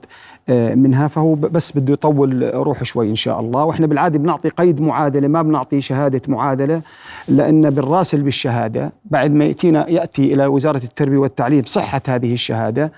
منها 0.50 1.08
فهو 1.08 1.34
بس 1.34 1.78
بده 1.78 1.92
يطول 1.92 2.50
روحه 2.54 2.84
شوي 2.84 3.10
إن 3.10 3.16
شاء 3.16 3.40
الله. 3.40 3.64
وإحنا 3.64 3.86
بالعادة 3.86 4.18
بنعطي 4.18 4.48
قيد 4.48 4.80
معادلة 4.80 5.28
ما 5.28 5.42
بنعطي 5.42 5.80
شهادة 5.80 6.22
معادلة 6.28 6.80
لأن 7.28 7.70
بالراسل 7.70 8.22
بالشهادة 8.22 8.92
بعد 9.04 9.32
ما 9.34 9.44
يأتينا 9.44 9.88
يأتي 9.90 10.34
إلى 10.34 10.46
وزارة 10.46 10.80
التربية 10.84 11.18
والتعليم 11.18 11.62
صحة 11.66 12.00
هذه 12.08 12.32
الشهادة 12.32 12.92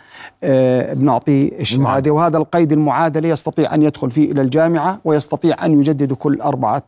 آه، 0.45 0.95
بنعطي 0.95 1.53
الشهادة. 1.61 2.11
وهذا 2.11 2.39
القيد 2.39 2.73
المعادلة 2.73 3.29
يستطيع 3.29 3.75
أن 3.75 3.83
يدخل 3.83 4.11
فيه 4.11 4.33
إلى 4.33 4.41
الجامعة 4.43 4.99
ويستطيع 5.05 5.65
أن 5.65 5.81
يجدد 5.81 6.13
كل 6.13 6.41
أربعة 6.41 6.83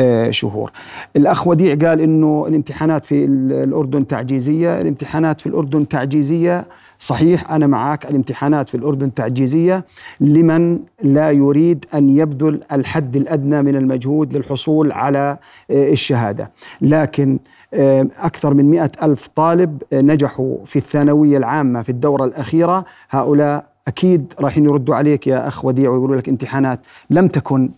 آه، 0.00 0.30
شهور. 0.30 0.72
الأخ 1.16 1.46
وديع 1.46 1.88
قال 1.88 2.00
أنه 2.00 2.44
الامتحانات 2.48 3.06
في 3.06 3.24
ال- 3.24 3.52
الأردن 3.52 4.06
تعجيزية 4.06 4.80
الامتحانات 4.80 5.40
في 5.40 5.46
الأردن 5.46 5.88
تعجيزية. 5.88 6.64
صحيح 6.98 7.50
أنا 7.50 7.66
معك 7.66 8.10
الامتحانات 8.10 8.68
في 8.68 8.74
الأردن 8.74 9.14
تعجيزية 9.14 9.84
لمن 10.20 10.78
لا 11.02 11.30
يريد 11.30 11.84
أن 11.94 12.18
يبذل 12.18 12.60
الحد 12.72 13.16
الأدنى 13.16 13.62
من 13.62 13.76
المجهود 13.76 14.36
للحصول 14.36 14.92
على 14.92 15.38
آه، 15.70 15.92
الشهادة. 15.92 16.50
لكن 16.80 17.38
آه، 17.74 18.06
أكثر 18.18 18.54
من 18.54 18.64
مئة 18.70 18.90
ألف 19.02 19.26
طالب 19.26 19.82
آه، 19.92 20.00
نجحوا 20.00 20.56
في 20.64 20.76
الثانوية 20.76 21.38
العامة 21.38 21.82
في 21.82 21.88
الدورة 21.88 22.24
الأخيرة. 22.24 22.84
هؤلاء 23.10 23.66
أكيد 23.88 24.32
راح 24.40 24.58
يردوا 24.58 24.94
عليك 24.94 25.26
يا 25.26 25.48
أخ 25.48 25.64
وديع 25.64 25.90
ويقولوا 25.90 26.16
لك 26.16 26.28
امتحانات 26.28 26.80
لم 27.10 27.28
تكن 27.28 27.70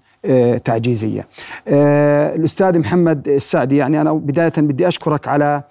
تعجيزية. 0.64 1.26
الأستاذ 1.68 2.78
محمد 2.78 3.28
السعدي 3.28 3.76
يعني 3.76 4.00
أنا 4.00 4.12
بداية 4.12 4.52
بدي 4.57 4.88
أشكرك 4.88 5.28
على 5.28 5.62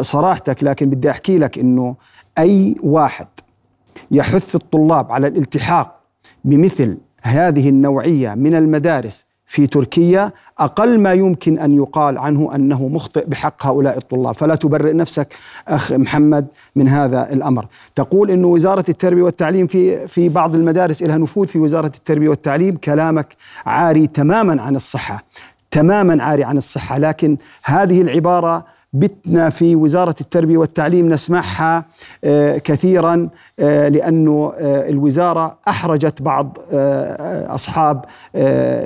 صراحتك 0.00 0.64
لكن 0.64 0.90
بدي 0.90 1.10
أحكي 1.10 1.38
لك 1.38 1.58
أنه 1.58 1.96
أي 2.38 2.74
واحد 2.82 3.26
يحث 4.10 4.54
الطلاب 4.54 5.12
على 5.12 5.26
الالتحاق 5.26 6.00
بمثل 6.44 6.98
هذه 7.22 7.68
النوعية 7.68 8.34
من 8.34 8.54
المدارس 8.54 9.28
في 9.46 9.66
تركيا 9.66 10.32
أقل 10.58 10.98
ما 10.98 11.12
يمكن 11.12 11.58
أن 11.58 11.72
يقال 11.72 12.18
عنه 12.18 12.54
أنه 12.54 12.88
مخطئ 12.88 13.26
بحق 13.26 13.66
هؤلاء 13.66 13.98
الطلاب. 13.98 14.34
فلا 14.34 14.54
تبرئ 14.54 14.92
نفسك 14.92 15.34
أخ 15.68 15.92
محمد 15.92 16.46
من 16.76 16.88
هذا 16.88 17.32
الأمر. 17.32 17.66
تقول 17.94 18.30
أن 18.30 18.44
وزارة 18.44 18.84
التربية 18.88 19.22
والتعليم 19.22 19.66
في, 19.66 20.06
في 20.06 20.28
بعض 20.28 20.54
المدارس 20.54 21.02
لها 21.02 21.18
نفوذ 21.18 21.46
في 21.46 21.58
وزارة 21.58 21.92
التربية 21.96 22.28
والتعليم. 22.28 22.76
كلامك 22.76 23.36
عاري 23.66 24.06
تماما 24.06 24.62
عن 24.62 24.76
الصحة 24.76 25.24
تماما 25.70 26.24
عاري 26.24 26.44
عن 26.44 26.56
الصحة 26.56 26.98
لكن 26.98 27.36
هذه 27.64 28.02
العبارة 28.02 28.77
بتنا 28.92 29.50
في 29.50 29.76
وزارة 29.76 30.14
التربية 30.20 30.56
والتعليم 30.56 31.08
نسمعها 31.08 31.84
آه، 32.24 32.58
كثيرا 32.58 33.28
آه، 33.58 33.88
لأنه 33.88 34.52
آه، 34.58 34.88
الوزارة 34.90 35.56
أحرجت 35.68 36.22
بعض 36.22 36.58
أصحاب 37.48 38.04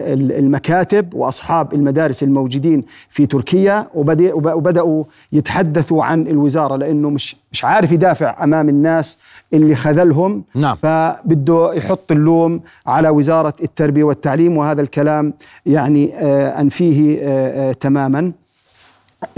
المكاتب 0.09 1.15
وأصحاب 1.15 1.75
المدارس 1.75 2.23
الموجودين 2.23 2.85
في 3.09 3.27
تركيا 3.27 3.87
وبدأ- 3.95 4.33
وب- 4.35 4.53
وبدأوا 4.55 5.05
يتحدثوا 5.33 6.05
عن 6.05 6.27
الوزارة 6.27 6.77
لأنه 6.77 7.11
مش 7.11 7.37
مش 7.53 7.65
عارف 7.65 7.93
يدافع 7.93 8.45
أمام 8.45 8.69
الناس 8.69 9.19
اللي 9.53 9.75
خذلهم 9.75 10.45
نعم. 10.55 10.77
فبده 10.77 11.73
يحط 11.75 12.12
اللوم 12.12 12.61
على 12.87 13.09
وزارة 13.09 13.55
التربية 13.62 14.05
والتعليم 14.05 14.59
وهذا 14.59 14.83
الكلام 14.83 15.35
يعني 15.67 16.15
أنفيه 16.61 17.73
تماما 17.73 18.33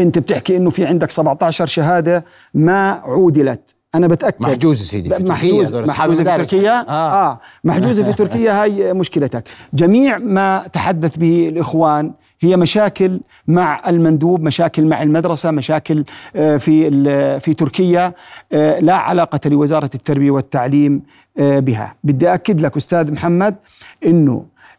انت 0.00 0.18
بتحكي 0.18 0.56
انه 0.56 0.70
في 0.70 0.86
عندك 0.86 1.10
17 1.10 1.66
شهادة 1.66 2.24
ما 2.54 2.90
عودلت. 2.90 3.74
أنا 3.94 4.06
بتأكد. 4.06 4.42
محجوز 4.42 4.78
يا 4.78 4.84
سيدي 4.84 5.08
في 5.08 5.14
تركيا، 5.14 5.28
محجوز 5.28 5.74
أصحاب 5.74 5.88
محجوزة 5.88 6.36
في. 6.36 6.44
تركيا. 6.44 6.84
آه, 6.88 7.30
آه. 7.30 7.40
محجوزة 7.64 8.02
في 8.02 8.12
تركيا 8.12 8.62
هاي 8.62 8.92
مشكلتك. 8.92 9.44
جميع 9.74 10.18
ما 10.18 10.66
تحدث 10.72 11.16
به 11.16 11.48
الإخوان 11.48 12.12
هي 12.40 12.56
مشاكل 12.56 13.20
مع 13.46 13.82
المندوب 13.88 14.42
مشاكل 14.42 14.84
مع 14.84 15.02
المدرسة 15.02 15.50
مشاكل 15.50 16.04
آه، 16.36 16.56
في 16.56 17.40
في 17.40 17.54
تركيا 17.54 18.12
آه، 18.52 18.80
لا 18.80 18.94
علاقة 18.94 19.40
لوزارة 19.46 19.90
التربية 19.94 20.30
والتعليم 20.30 21.02
آه، 21.38 21.58
بها. 21.58 21.94
بدي 22.04 22.34
أكد 22.34 22.60
لك 22.60 22.76
أستاذ 22.76 23.12
محمد 23.12 23.54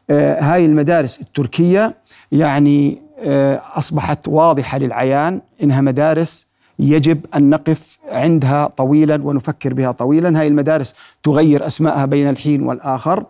آه، 0.10 0.42
هاي 0.42 0.66
المدارس 0.66 1.22
التركية 1.22 1.96
يعني 2.32 3.05
أصبحت 3.78 4.28
واضحة 4.28 4.78
للعيان 4.78 5.42
إنها 5.64 5.82
مدارس 5.82 6.48
يجب 6.80 7.26
أن 7.36 7.50
نقف 7.50 7.98
عندها 8.12 8.68
طويلا 8.78 9.20
ونفكر 9.24 9.74
بها 9.74 9.92
طويلا. 9.92 10.40
هاي 10.40 10.48
المدارس 10.48 10.96
تغير 11.24 11.66
اسمائها 11.66 12.06
بين 12.06 12.30
الحين 12.30 12.62
والآخر. 12.64 13.26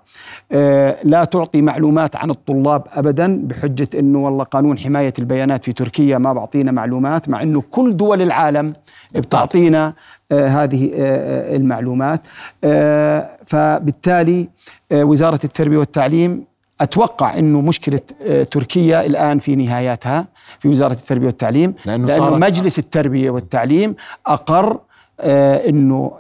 آه، 0.52 0.98
لا 1.04 1.24
تعطي 1.24 1.62
معلومات 1.62 2.16
عن 2.16 2.30
الطلاب 2.30 2.84
ابدا 2.94 3.48
بحجة 3.48 3.88
إنه 4.00 4.20
والله 4.26 4.44
قانون 4.44 4.78
حماية 4.78 5.14
البيانات 5.20 5.64
في 5.64 5.74
تركيا 5.74 6.18
ما 6.18 6.34
بعطينا 6.34 6.72
معلومات 6.72 7.30
مع 7.30 7.42
إنه 7.42 7.64
كل 7.72 7.98
دول 7.98 8.22
العالم 8.22 8.74
بتعطينا 9.16 9.94
آه، 10.32 10.48
هذه 10.48 10.86
آه، 10.94 11.54
آه، 11.54 11.56
المعلومات. 11.56 12.22
آه، 12.64 13.30
فبالتالي 13.48 14.48
آه، 14.92 15.04
وزارة 15.04 15.40
التربية 15.44 15.78
والتعليم 15.78 16.44
أتوقع 16.82 17.40
إنه 17.40 17.62
مشكلة 17.62 18.00
آه، 18.26 18.44
تركيا 18.44 19.06
الآن 19.06 19.40
في 19.40 19.56
نهاياتها 19.56 20.28
في 20.60 20.68
وزارة 20.68 20.94
التربية 20.94 21.26
والتعليم 21.26 21.74
لأنه 21.86 22.08
لأنه 22.08 22.20
صارت- 22.26 22.42
مجلس 22.42 22.80
التربية 22.80 23.30
والتعليم 23.30 23.96
أقر 24.26 24.80
آه، 25.20 25.70
إنه 25.70 26.12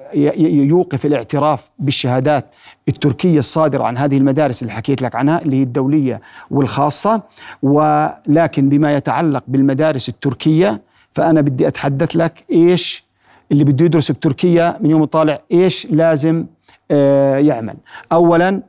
يوقف 0.47 1.05
الاعتراف 1.05 1.69
بالشهادات 1.79 2.55
التركية 2.87 3.39
الصادرة 3.39 3.83
عن 3.83 3.97
هذه 3.97 4.17
المدارس 4.17 4.61
اللي 4.61 4.73
حكيت 4.73 5.01
لك 5.01 5.15
عنها 5.15 5.41
اللي 5.41 5.55
هي 5.55 5.63
الدولية 5.63 6.21
والخاصة. 6.51 7.21
ولكن 7.63 8.69
بما 8.69 8.95
يتعلق 8.95 9.43
بالمدارس 9.47 10.09
التركية 10.09 10.81
فأنا 11.13 11.41
بدي 11.41 11.67
أتحدث 11.67 12.15
لك 12.15 12.43
إيش 12.51 13.05
اللي 13.51 13.63
بده 13.63 13.85
يدرس 13.85 14.11
بتركيا 14.11 14.77
من 14.81 14.89
يوم 14.89 15.05
طالع 15.05 15.39
إيش 15.51 15.87
لازم 15.91 16.45
آه، 16.91 17.37
يعمل. 17.37 17.75
اولا 18.11 18.61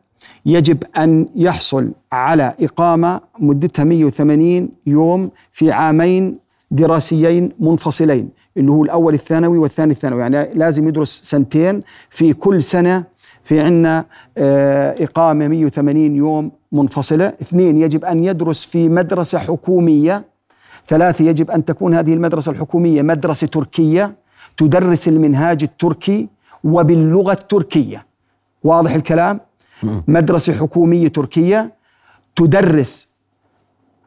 يجب 0.47 0.83
أن 0.99 1.29
يحصل 1.37 1.91
على 2.13 2.55
إقامة 2.61 3.21
مدتها 3.39 3.85
180 3.85 4.69
يوم 4.87 5.31
في 5.53 5.73
عامين 5.73 6.39
دراسيين 6.71 7.53
منفصلين 7.61 8.29
اللي 8.57 8.71
هو 8.71 8.85
الأول 8.85 9.15
الثانوي 9.15 9.59
والثاني 9.59 9.93
الثانوي. 9.93 10.21
يعني 10.21 10.55
لازم 10.55 10.89
يدرس 10.89 11.21
سنتين 11.25 11.83
في 12.11 12.33
كل 12.33 12.63
سنة 12.63 13.05
في 13.45 13.61
عندنا 13.61 14.05
آه، 14.39 14.95
إقامة 15.01 15.49
180 15.49 16.17
يوم 16.17 16.51
منفصلة. 16.73 17.27
اثنين 17.43 17.77
يجب 17.77 18.05
أن 18.05 18.25
يدرس 18.25 18.65
في 18.65 18.89
مدرسة 18.89 19.39
حكومية. 19.39 20.25
ثلاثة 20.87 21.25
يجب 21.25 21.51
أن 21.51 21.65
تكون 21.65 21.95
هذه 21.95 22.15
المدرسة 22.15 22.53
الحكومية 22.53 23.03
مدرسة 23.03 23.47
تركية 23.47 24.15
تدرس 24.57 25.09
المنهاج 25.09 25.63
التركي 25.63 26.29
وباللغة 26.65 27.33
التركية. 27.33 28.07
واضح 28.65 28.95
الكلام؟ 28.95 29.41
مدرسة 30.09 30.53
حكومية 30.53 31.09
تركية 31.09 31.73
تدرس 32.37 33.09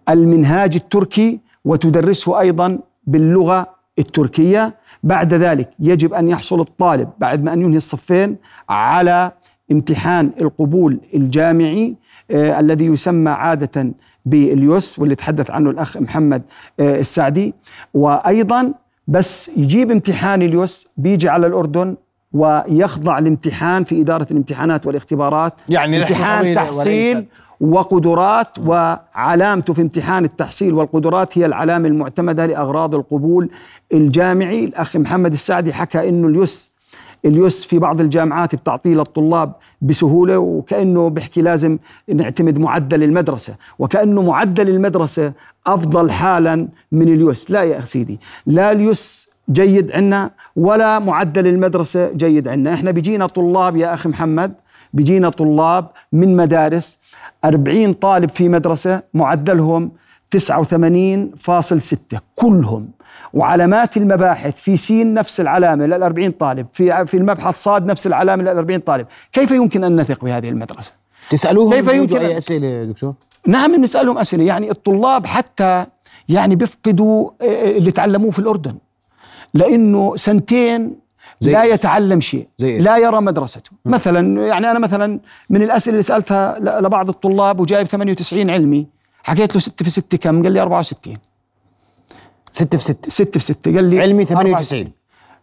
المنهاج 0.10 0.76
التركي 0.76 1.40
وتدرسه 1.66 2.40
أيضا 2.40 2.80
باللغة 3.08 3.68
التركية. 4.00 4.76
بعد 5.04 5.34
ذلك 5.34 5.70
يجب 5.80 6.14
أن 6.14 6.28
يحصل 6.30 6.60
الطالب 6.62 7.10
بعد 7.20 7.44
ما 7.44 7.54
أن 7.54 7.62
ينهي 7.62 7.78
الصفين 7.78 8.36
على 8.70 9.32
امتحان 9.72 10.32
القبول 10.42 11.00
الجامعي 11.14 11.96
آه 12.32 12.60
الذي 12.60 12.86
يسمى 12.86 13.30
عادة 13.32 13.92
باليوس 14.26 15.00
واللي 15.00 15.16
تحدث 15.16 15.52
عنه 15.52 15.70
الأخ 15.70 15.98
محمد 15.98 16.42
آه 16.80 17.00
السعدي. 17.00 17.54
وأيضا 17.94 18.74
بس 19.08 19.52
يجيب 19.58 19.92
امتحان 19.92 20.42
اليوس 20.42 20.88
بيجي 20.98 21.30
على 21.30 21.48
الأردن 21.48 21.96
ويخضع 22.34 23.18
الامتحان 23.18 23.84
في 23.84 24.02
إدارة 24.02 24.28
الامتحانات 24.32 24.88
والاختبارات. 24.88 25.54
يعني 25.70 26.02
امتحان 26.02 26.56
تحصيل 26.56 27.26
وقدرات 27.62 28.48
وعلامته 28.60 29.74
في 29.74 29.82
امتحان 29.82 30.26
التحصيل 30.26 30.74
والقدرات 30.74 31.38
هي 31.38 31.46
العلامة 31.46 31.88
المعتمدة 31.88 32.46
لأغراض 32.46 32.96
القبول 32.96 33.50
الجامعي. 33.94 34.66
الأخ 34.66 34.98
محمد 34.98 35.34
السعدي 35.34 35.74
حكى 35.74 36.10
أنه 36.10 36.28
اليس 36.28 36.80
اليوس 37.26 37.66
في 37.66 37.80
بعض 37.80 38.02
الجامعات 38.02 38.56
بتعطيه 38.56 38.94
للطلاب 38.94 39.54
بسهولة 39.82 40.38
وكأنه 40.38 41.10
بيحكي 41.10 41.42
لازم 41.42 41.78
نعتمد 42.08 42.58
معدل 42.58 43.04
المدرسة. 43.04 43.56
وكأنه 43.80 44.22
معدل 44.22 44.70
المدرسة 44.70 45.34
أفضل 45.68 46.12
حالا 46.12 46.68
من 46.92 47.14
اليوس 47.14 47.52
لا 47.52 47.64
يا 47.64 47.82
سيدي 47.82 48.20
لا 48.46 48.72
اليوس 48.72 49.30
جيد 49.52 49.92
عندنا 49.92 50.32
ولا 50.56 51.00
معدل 51.00 51.48
المدرسة 51.48 52.12
جيد 52.12 52.48
عندنا 52.48 52.74
إحنا 52.74 52.92
بيجينا 52.92 53.28
طلاب 53.28 53.78
يا 53.78 53.94
أخي 53.94 54.10
محمد 54.10 54.54
بيجينا 54.94 55.30
طلاب 55.30 55.88
من 56.12 56.36
مدارس 56.36 57.00
40 57.46 57.94
طالب 57.94 58.30
في 58.30 58.50
مدرسة 58.50 59.02
معدلهم 59.14 59.92
89.6 60.38 62.18
كلهم. 62.36 62.90
وعلامات 63.34 63.98
المباحث 63.98 64.56
في 64.62 64.76
سين 64.76 65.14
نفس 65.14 65.42
العلامة 65.42 65.86
لل 65.86 66.04
40 66.04 66.32
طالب 66.32 66.68
في 66.74 67.06
في 67.06 67.18
المبحث 67.18 67.56
صاد 67.56 67.86
نفس 67.86 68.08
العلامة 68.08 68.44
لل 68.44 68.58
40 68.58 68.80
طالب. 68.80 69.08
كيف 69.32 69.52
يمكن 69.52 69.84
أن 69.84 69.96
نثق 69.96 70.26
بهذه 70.26 70.50
المدرسة؟ 70.50 70.94
تسألوهم 71.30 71.74
كيف 71.74 71.88
يمكن 71.88 72.18
أي 72.18 72.38
أسئلة 72.38 72.68
يا 72.68 72.86
دكتور؟ 72.86 73.14
نعم 73.48 73.76
نسألهم 73.76 74.18
أسئلة. 74.18 74.44
يعني 74.44 74.72
الطلاب 74.72 75.26
حتى 75.26 75.86
يعني 76.30 76.56
بيفقدوا 76.56 77.30
آه، 77.42 77.46
آه، 77.46 77.78
اللي 77.78 77.92
تعلموه 77.92 78.32
في 78.32 78.40
الأردن. 78.40 78.76
لأنه 79.54 80.16
سنتين 80.16 80.96
زي 81.40 81.52
لا 81.52 81.64
يتعلم 81.64 82.20
شيء 82.20 82.48
زي 82.58 82.78
لا 82.80 82.98
يرى 82.98 83.22
مدرسته. 83.22 83.72
م. 83.86 83.92
مثلا 83.92 84.48
يعني 84.48 84.72
أنا 84.72 84.80
مثلا 84.80 85.20
من 85.50 85.62
الأسئلة 85.64 85.94
اللي 85.94 86.04
سألتها 86.04 86.60
لبعض 86.60 87.10
الطلاب 87.10 87.60
وجايب 87.60 87.88
98 87.88 88.50
علمي 88.50 88.88
حكيت 89.24 89.56
له 89.56 89.60
6 89.62 89.84
في 89.84 89.90
6 89.90 90.18
كم؟ 90.18 90.44
قال 90.44 90.52
لي 90.52 90.62
64 90.62 91.18
6 92.52 92.78
في 92.78 92.84
6 92.84 93.10
6 93.10 93.40
في 93.40 93.46
6 93.46 93.76
قال 93.76 93.84
لي 93.84 94.02
علمي 94.02 94.26
98 94.26 94.92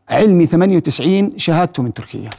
علمي 0.08 0.46
98 0.46 1.38
شهادته 1.38 1.82
من 1.82 1.94
تركيا. 1.94 2.30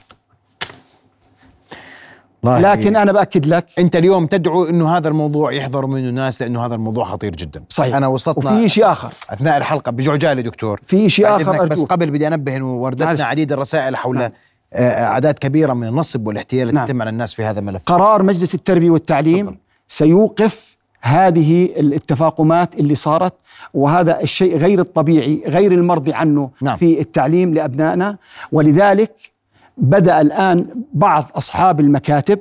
لكن 2.44 2.96
أنا 2.96 3.12
بأكد 3.12 3.46
لك 3.46 3.66
أنت 3.80 3.96
اليوم 3.96 4.28
تدعو 4.28 4.64
إنه 4.64 4.98
هذا 4.98 5.08
الموضوع 5.08 5.52
يحذر 5.52 5.86
منه 5.86 6.10
الناس 6.10 6.42
لأنه 6.42 6.66
هذا 6.66 6.76
الموضوع 6.76 7.06
خطير 7.06 7.36
جدا. 7.36 7.64
صحيح. 7.70 7.96
أنا 7.96 8.08
وصلتنا 8.08 8.52
وفي 8.52 8.70
شيء 8.70 8.92
آخر. 8.92 9.14
أثناء 9.30 9.58
الحلقة. 9.58 9.92
بجعجالي 9.92 10.42
دكتور. 10.42 10.82
في 10.86 11.10
شيء 11.10 11.36
آخر 11.36 11.66
بس 11.66 11.84
قبل 11.84 12.12
بدي 12.12 12.28
أنبه 12.28 12.58
إنه 12.58 12.76
وردتنا 12.76 13.26
عديد 13.26 13.52
الرسائل 13.52 13.96
حول 13.96 14.18
نعم. 14.18 14.32
آه، 14.74 15.04
أعداد 15.04 15.34
كبيرة 15.34 15.74
من 15.74 15.88
النصب 15.88 16.28
والاحتيال 16.28 16.74
نعم. 16.74 16.86
تتم 16.86 17.02
على 17.02 17.10
الناس 17.10 17.34
في 17.34 17.44
هذا 17.44 17.60
الملف. 17.60 17.84
قرار 17.86 18.24
مجلس 18.24 18.56
التربية 18.56 18.90
والتعليم 18.90 19.46
فضل. 19.46 19.58
سيوقف 19.88 20.78
هذه 21.02 21.66
الاتفاقمات 21.66 22.76
اللي 22.76 22.96
صارت 22.96 23.34
وهذا 23.74 24.22
الشيء 24.22 24.58
غير 24.58 24.80
الطبيعي 24.80 25.44
غير 25.48 25.72
المرضي 25.72 26.14
عنه 26.14 26.50
نعم. 26.62 26.78
في 26.78 27.00
التعليم 27.02 27.54
لأبنائنا. 27.54 28.18
ولذلك 28.52 29.37
بدأ 29.78 30.22
الآن 30.22 30.66
بعض 30.94 31.32
أصحاب 31.36 31.80
المكاتب 31.80 32.40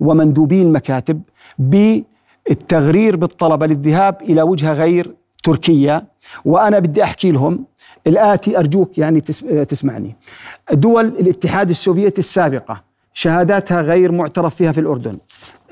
ومندوبي 0.00 0.62
المكاتب 0.62 1.22
بالتغرير 1.58 3.16
بالطلبه 3.16 3.66
للذهاب 3.66 4.22
إلى 4.22 4.42
وجهة 4.42 4.72
غير 4.72 5.14
تركيا 5.42 6.06
وأنا 6.44 6.78
بدي 6.78 7.02
أحكي 7.02 7.30
لهم 7.30 7.64
الآتي 8.06 8.58
أرجوك 8.58 8.98
يعني 8.98 9.20
تسمعني. 9.68 10.16
دول 10.72 11.06
الاتحاد 11.06 11.70
السوفيتي 11.70 12.18
السابقة 12.18 12.87
شهاداتها 13.14 13.80
غير 13.80 14.12
معترف 14.12 14.54
فيها 14.54 14.72
في 14.72 14.80
الأردن. 14.80 15.18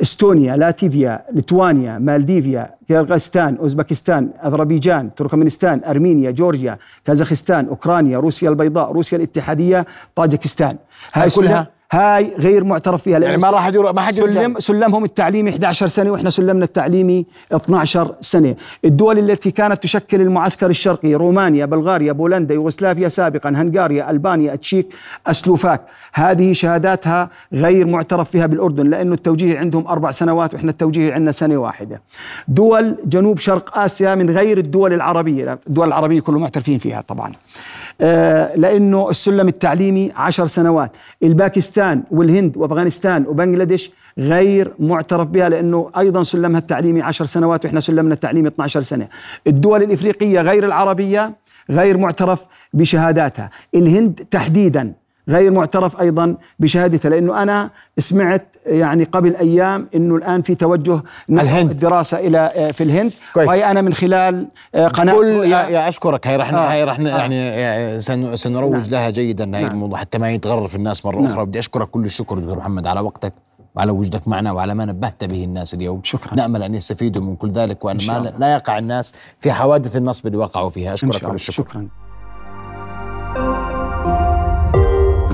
إستونيا 0.03 0.57
لاتفيا 0.57 1.25
ليتوانيا 1.33 1.99
مالديفيا 1.99 2.71
كيرغستان 2.89 3.57
أوزبكستان 3.57 4.31
أذربيجان 4.45 5.15
تركمانستان 5.15 5.81
أرمينيا 5.85 6.31
جورجيا 6.31 6.79
كازاخستان 7.05 7.69
أوكرانيا 7.69 8.19
روسيا 8.19 8.51
البيضاء 8.51 8.93
روسيا 8.93 9.19
الاتحادية 9.19 9.87
طاجكستان. 10.15 10.77
هاي 11.15 11.31
كلها 11.31 11.76
هاي 11.93 12.33
غير 12.39 12.65
معترف 12.65 13.03
فيها 13.03 13.19
يعني 13.19 13.37
ما 13.37 13.51
راح 13.51 13.67
يدور 13.69 13.93
ما 13.93 14.01
حد 14.01 14.15
سلم 14.15 14.55
سلمهم 14.59 15.05
التعليمي 15.05 15.51
11 15.51 15.87
سنة 15.87 16.11
وإحنا 16.11 16.31
سلمنا 16.31 16.65
التعليمي 16.65 17.27
12 17.53 18.15
سنة. 18.21 18.55
الدول 18.85 19.19
التي 19.19 19.51
كانت 19.51 19.83
تشكل 19.83 20.21
المعسكر 20.21 20.71
الشرقي 20.71 21.15
رومانيا 21.15 21.67
بلغاريا 21.67 22.13
بولندا 22.13 22.55
يوغوسلافيا 22.55 23.09
سابقا 23.09 23.51
هنغاريا 23.51 24.11
ألبانيا 24.11 24.53
التشيك 24.53 24.87
أسلوفاك 25.27 25.81
هذه 26.13 26.53
شهاداتها 26.53 27.31
غير 27.53 27.87
معترف 27.87 28.31
فيها 28.31 28.47
بالأردن 28.47 28.91
لأنه 28.91 29.15
التوجيه 29.15 29.59
عندهم 29.59 29.87
أربع 29.87 30.11
سنوات 30.11 30.55
وإحنا 30.55 30.71
التوجيه 30.71 31.13
عندنا 31.15 31.33
سنة 31.33 31.57
واحدة. 31.57 32.01
دول 32.49 32.97
جنوب 33.05 33.39
شرق 33.39 33.79
آسيا 33.79 34.15
من 34.15 34.31
غير 34.31 34.59
الدول 34.59 34.93
العربية 34.93 35.59
الدول 35.67 35.89
العربية 35.89 36.21
كلهم 36.21 36.41
معترفين 36.41 36.79
فيها 36.79 37.01
طبعا. 37.01 37.33
آه، 38.01 38.57
لأنه 38.57 39.11
السلم 39.11 39.49
التعليمي 39.49 40.13
عشر 40.17 40.47
سنوات. 40.47 40.97
الباكستان 41.23 42.03
والهند 42.11 42.57
وأفغانستان 42.57 43.27
وبنغلاديش 43.27 43.91
غير 44.19 44.73
معترف 44.79 45.29
بها 45.29 45.49
لأنه 45.49 45.91
أيضا 45.99 46.23
سلمها 46.23 46.61
التعليمي 46.61 47.03
عشر 47.03 47.25
سنوات 47.25 47.65
وإحنا 47.65 47.81
سلمنا 47.81 48.15
التعليمي 48.15 48.49
12 48.49 48.83
سنة. 48.83 49.09
الدول 49.47 49.83
الإفريقية 49.83 50.41
غير 50.41 50.65
العربية 50.65 51.35
غير 51.71 51.97
معترف 51.97 52.47
بشهاداتها. 52.73 53.51
الهند 53.75 54.27
تحديدا 54.31 54.93
غير 55.29 55.51
معترف 55.51 56.01
أيضا 56.01 56.37
بشهادته 56.59 57.09
لأنه 57.09 57.43
أنا 57.43 57.71
سمعت 57.99 58.57
يعني 58.67 59.05
قبل 59.05 59.37
أيام 59.37 59.89
إنه 59.95 60.17
الآن 60.17 60.43
في 60.43 60.55
توجه 60.55 61.03
الهند 61.31 61.71
الدراسة 61.71 62.19
إلى 62.19 62.39
آه، 62.39 62.71
في 62.71 62.85
الهند 62.85 63.13
كويس. 63.35 63.49
وهي 63.49 63.71
أنا 63.71 63.81
من 63.83 63.93
خلال 63.93 64.47
آه، 64.75 64.89
قناة 64.89 65.15
كل 65.15 65.27
يا 65.27 65.89
أشكرك 65.89 66.27
هي 66.27 66.37
رح 66.37 66.53
آه. 66.55 66.67
هي 66.67 66.85
رح 66.85 67.01
آه. 67.01 67.03
يعني 67.03 68.01
سنروج 68.37 68.73
نعم. 68.73 68.91
لها 68.91 69.11
جيدا 69.11 69.45
هذه 69.45 69.63
نعم. 69.63 69.71
الموضوع 69.71 69.99
حتى 69.99 70.19
ما 70.19 70.31
يتغرر 70.31 70.69
في 70.69 70.75
الناس 70.75 71.07
مرة 71.07 71.21
نعم. 71.21 71.33
أخرى 71.33 71.45
بدي 71.45 71.59
أشكرك 71.59 71.89
كل 71.89 72.05
الشكر 72.05 72.39
دكتور 72.39 72.59
محمد 72.59 72.87
على 72.87 73.01
وقتك 73.01 73.33
وعلى 73.77 73.93
وجودك 73.93 74.29
معنا 74.29 74.53
وعلى 74.53 74.75
ما 74.75 74.85
نبهت 74.85 75.25
به 75.25 75.45
الناس 75.45 75.75
اليوم 75.75 76.01
شكرا 76.05 76.35
نأمل 76.35 76.63
أن 76.63 76.75
يستفيدوا 76.75 77.23
من 77.23 77.37
كل 77.37 77.51
ذلك 77.51 77.85
وأن 77.85 77.99
ما 78.09 78.33
لا 78.39 78.53
يقع 78.53 78.79
الناس 78.79 79.13
في 79.41 79.53
حوادث 79.53 79.97
النصب 79.97 80.27
اللي 80.27 80.39
وقعوا 80.39 80.71
فيها 80.71 80.95
أشكرك 80.95 81.21
كل 81.21 81.35
الشكر 81.35 81.53
شكرا 81.53 81.89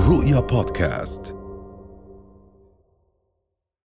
رؤيا 0.07 0.39
بودكاست 0.39 1.35